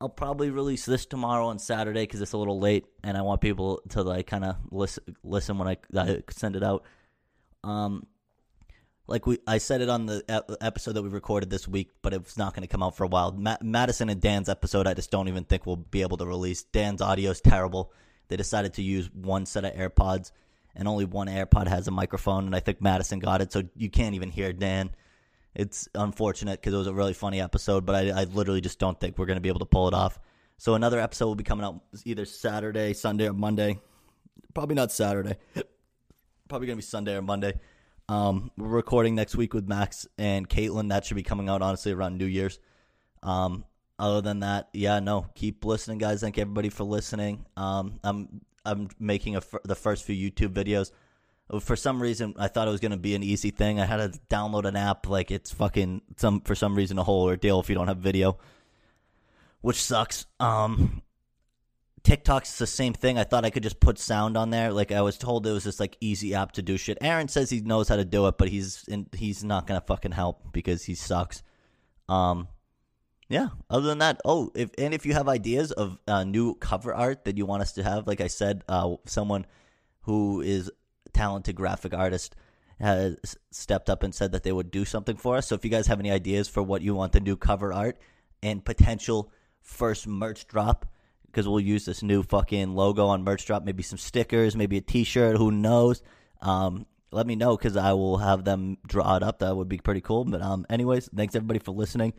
I'll 0.00 0.08
probably 0.08 0.50
release 0.50 0.86
this 0.86 1.06
tomorrow 1.06 1.48
on 1.48 1.58
Saturday 1.58 2.02
because 2.02 2.20
it's 2.20 2.32
a 2.32 2.38
little 2.38 2.60
late, 2.60 2.86
and 3.02 3.16
I 3.16 3.22
want 3.22 3.40
people 3.40 3.82
to 3.90 4.02
like 4.02 4.28
kind 4.28 4.44
of 4.44 4.56
listen 4.70 5.16
listen 5.24 5.58
when 5.58 5.68
I, 5.68 5.76
I, 5.96 6.22
send 6.30 6.54
it 6.54 6.62
out. 6.62 6.84
Um, 7.64 8.06
like 9.08 9.26
we, 9.26 9.38
I 9.46 9.58
said 9.58 9.80
it 9.80 9.88
on 9.88 10.06
the 10.06 10.22
episode 10.60 10.92
that 10.92 11.02
we 11.02 11.08
recorded 11.08 11.50
this 11.50 11.66
week, 11.66 11.90
but 12.02 12.12
it's 12.12 12.36
not 12.36 12.54
going 12.54 12.62
to 12.62 12.68
come 12.68 12.82
out 12.82 12.96
for 12.96 13.04
a 13.04 13.08
while. 13.08 13.32
Ma- 13.32 13.56
Madison 13.60 14.08
and 14.08 14.20
Dan's 14.20 14.48
episode, 14.48 14.86
I 14.86 14.94
just 14.94 15.10
don't 15.10 15.28
even 15.28 15.44
think 15.44 15.66
we'll 15.66 15.76
be 15.76 16.02
able 16.02 16.18
to 16.18 16.26
release. 16.26 16.62
Dan's 16.62 17.00
audio 17.00 17.30
is 17.30 17.40
terrible. 17.40 17.92
They 18.28 18.36
decided 18.36 18.74
to 18.74 18.82
use 18.82 19.10
one 19.12 19.46
set 19.46 19.64
of 19.64 19.72
AirPods, 19.72 20.30
and 20.76 20.86
only 20.86 21.06
one 21.06 21.26
AirPod 21.26 21.66
has 21.66 21.88
a 21.88 21.90
microphone, 21.90 22.44
and 22.44 22.54
I 22.54 22.60
think 22.60 22.80
Madison 22.80 23.18
got 23.18 23.40
it, 23.40 23.50
so 23.50 23.62
you 23.74 23.90
can't 23.90 24.14
even 24.14 24.28
hear 24.30 24.52
Dan. 24.52 24.90
It's 25.54 25.88
unfortunate 25.94 26.60
because 26.60 26.74
it 26.74 26.78
was 26.78 26.86
a 26.86 26.94
really 26.94 27.14
funny 27.14 27.40
episode, 27.40 27.84
but 27.84 27.94
I, 27.94 28.20
I 28.20 28.24
literally 28.24 28.60
just 28.60 28.78
don't 28.78 28.98
think 28.98 29.18
we're 29.18 29.26
going 29.26 29.36
to 29.36 29.42
be 29.42 29.48
able 29.48 29.60
to 29.60 29.66
pull 29.66 29.88
it 29.88 29.94
off. 29.94 30.18
So 30.56 30.74
another 30.74 31.00
episode 31.00 31.26
will 31.26 31.34
be 31.34 31.44
coming 31.44 31.64
out 31.64 31.80
either 32.04 32.24
Saturday, 32.24 32.92
Sunday, 32.92 33.28
or 33.28 33.32
Monday. 33.32 33.78
Probably 34.54 34.74
not 34.74 34.92
Saturday. 34.92 35.36
Probably 36.48 36.66
going 36.66 36.76
to 36.76 36.82
be 36.82 36.86
Sunday 36.86 37.16
or 37.16 37.22
Monday. 37.22 37.58
Um, 38.08 38.50
we're 38.56 38.68
recording 38.68 39.14
next 39.14 39.36
week 39.36 39.52
with 39.52 39.68
Max 39.68 40.06
and 40.16 40.48
Caitlin. 40.48 40.88
That 40.88 41.04
should 41.04 41.16
be 41.16 41.22
coming 41.22 41.48
out 41.48 41.60
honestly 41.60 41.92
around 41.92 42.18
New 42.18 42.26
Year's. 42.26 42.58
Um, 43.22 43.64
other 43.98 44.20
than 44.20 44.40
that, 44.40 44.68
yeah, 44.72 45.00
no, 45.00 45.26
keep 45.34 45.64
listening, 45.64 45.98
guys. 45.98 46.20
Thank 46.20 46.38
everybody 46.38 46.70
for 46.70 46.84
listening. 46.84 47.44
Um, 47.56 47.98
I'm 48.02 48.40
I'm 48.64 48.88
making 48.98 49.36
a, 49.36 49.42
the 49.64 49.74
first 49.74 50.04
few 50.04 50.30
YouTube 50.30 50.52
videos 50.52 50.92
for 51.60 51.76
some 51.76 52.00
reason 52.00 52.34
I 52.38 52.48
thought 52.48 52.68
it 52.68 52.70
was 52.70 52.80
going 52.80 52.92
to 52.92 52.98
be 52.98 53.14
an 53.14 53.22
easy 53.22 53.50
thing. 53.50 53.80
I 53.80 53.86
had 53.86 53.96
to 53.96 54.18
download 54.28 54.64
an 54.64 54.76
app 54.76 55.08
like 55.08 55.30
it's 55.30 55.50
fucking 55.52 56.02
some 56.16 56.42
for 56.42 56.54
some 56.54 56.74
reason 56.74 56.98
a 56.98 57.02
whole 57.02 57.24
ordeal 57.24 57.60
if 57.60 57.68
you 57.68 57.74
don't 57.74 57.88
have 57.88 57.98
video, 57.98 58.38
which 59.60 59.82
sucks. 59.82 60.26
Um, 60.38 61.02
TikTok's 62.02 62.58
the 62.58 62.66
same 62.66 62.92
thing. 62.92 63.18
I 63.18 63.24
thought 63.24 63.44
I 63.44 63.50
could 63.50 63.62
just 63.62 63.80
put 63.80 63.98
sound 63.98 64.36
on 64.36 64.50
there. 64.50 64.72
Like 64.72 64.92
I 64.92 65.02
was 65.02 65.18
told 65.18 65.46
it 65.46 65.52
was 65.52 65.64
this 65.64 65.80
like 65.80 65.96
easy 66.00 66.34
app 66.34 66.52
to 66.52 66.62
do 66.62 66.76
shit. 66.76 66.98
Aaron 67.00 67.28
says 67.28 67.50
he 67.50 67.60
knows 67.60 67.88
how 67.88 67.96
to 67.96 68.04
do 68.04 68.26
it, 68.28 68.38
but 68.38 68.48
he's 68.48 68.84
in, 68.88 69.06
he's 69.12 69.42
not 69.42 69.66
gonna 69.66 69.80
fucking 69.80 70.12
help 70.12 70.52
because 70.52 70.84
he 70.84 70.94
sucks. 70.94 71.42
Um, 72.08 72.48
yeah. 73.28 73.48
Other 73.68 73.88
than 73.88 73.98
that, 73.98 74.20
oh, 74.24 74.50
if 74.54 74.70
and 74.78 74.94
if 74.94 75.04
you 75.04 75.12
have 75.12 75.28
ideas 75.28 75.72
of 75.72 75.98
uh, 76.06 76.24
new 76.24 76.54
cover 76.54 76.94
art 76.94 77.24
that 77.24 77.36
you 77.36 77.46
want 77.46 77.62
us 77.62 77.72
to 77.72 77.82
have, 77.82 78.06
like 78.06 78.20
I 78.20 78.28
said, 78.28 78.64
uh, 78.68 78.96
someone 79.06 79.46
who 80.02 80.40
is 80.40 80.70
talented 81.18 81.56
graphic 81.56 81.92
artist 81.92 82.36
has 82.78 83.36
stepped 83.50 83.90
up 83.90 84.04
and 84.04 84.14
said 84.14 84.30
that 84.30 84.44
they 84.44 84.52
would 84.52 84.70
do 84.70 84.84
something 84.84 85.16
for 85.16 85.36
us. 85.36 85.48
So 85.48 85.56
if 85.56 85.64
you 85.64 85.70
guys 85.70 85.88
have 85.88 85.98
any 85.98 86.12
ideas 86.12 86.48
for 86.48 86.62
what 86.62 86.80
you 86.80 86.94
want 86.94 87.12
the 87.12 87.18
new 87.18 87.36
cover 87.36 87.72
art 87.72 87.98
and 88.40 88.64
potential 88.64 89.32
first 89.60 90.06
merch 90.06 90.46
drop, 90.46 90.86
because 91.26 91.48
we'll 91.48 91.58
use 91.58 91.84
this 91.84 92.04
new 92.04 92.22
fucking 92.22 92.76
logo 92.76 93.06
on 93.06 93.24
merch 93.24 93.46
drop, 93.46 93.64
maybe 93.64 93.82
some 93.82 93.98
stickers, 93.98 94.54
maybe 94.54 94.76
a 94.76 94.80
T-shirt, 94.80 95.36
who 95.36 95.50
knows? 95.50 96.02
Um, 96.40 96.86
let 97.10 97.26
me 97.26 97.34
know 97.34 97.56
because 97.56 97.76
I 97.76 97.94
will 97.94 98.18
have 98.18 98.44
them 98.44 98.78
draw 98.86 99.16
it 99.16 99.24
up. 99.24 99.40
That 99.40 99.56
would 99.56 99.68
be 99.68 99.78
pretty 99.78 100.00
cool. 100.00 100.24
But 100.24 100.40
um, 100.40 100.66
anyways, 100.70 101.10
thanks 101.14 101.34
everybody 101.34 101.58
for 101.58 101.72
listening. 101.72 102.12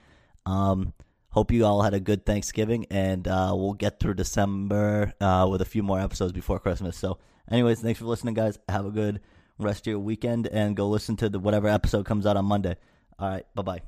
Um, 0.46 0.94
hope 1.30 1.54
you 1.54 1.66
all 1.66 1.84
had 1.84 1.94
a 1.94 2.02
good 2.02 2.26
Thanksgiving, 2.26 2.86
and 2.90 3.28
uh, 3.28 3.54
we'll 3.56 3.74
get 3.74 4.00
through 4.00 4.16
December 4.16 5.14
uh, 5.22 5.48
with 5.50 5.62
a 5.62 5.66
few 5.66 5.84
more 5.84 6.02
episodes 6.02 6.34
before 6.34 6.60
Christmas. 6.60 6.98
So 6.98 7.18
Anyways, 7.52 7.82
thanks 7.82 8.00
for 8.00 8.06
listening, 8.06 8.34
guys. 8.34 8.60
Have 8.70 8.86
a 8.86 8.92
good 8.92 9.22
rest 9.58 9.82
of 9.82 9.92
your 9.92 10.00
weekend 10.00 10.48
and 10.48 10.76
go 10.76 10.88
listen 10.88 11.16
to 11.18 11.30
the 11.30 11.40
whatever 11.40 11.68
episode 11.68 12.06
comes 12.06 12.26
out 12.26 12.38
on 12.38 12.46
Monday. 12.46 12.76
All 13.18 13.30
right, 13.30 13.46
bye 13.56 13.64
bye. 13.64 13.82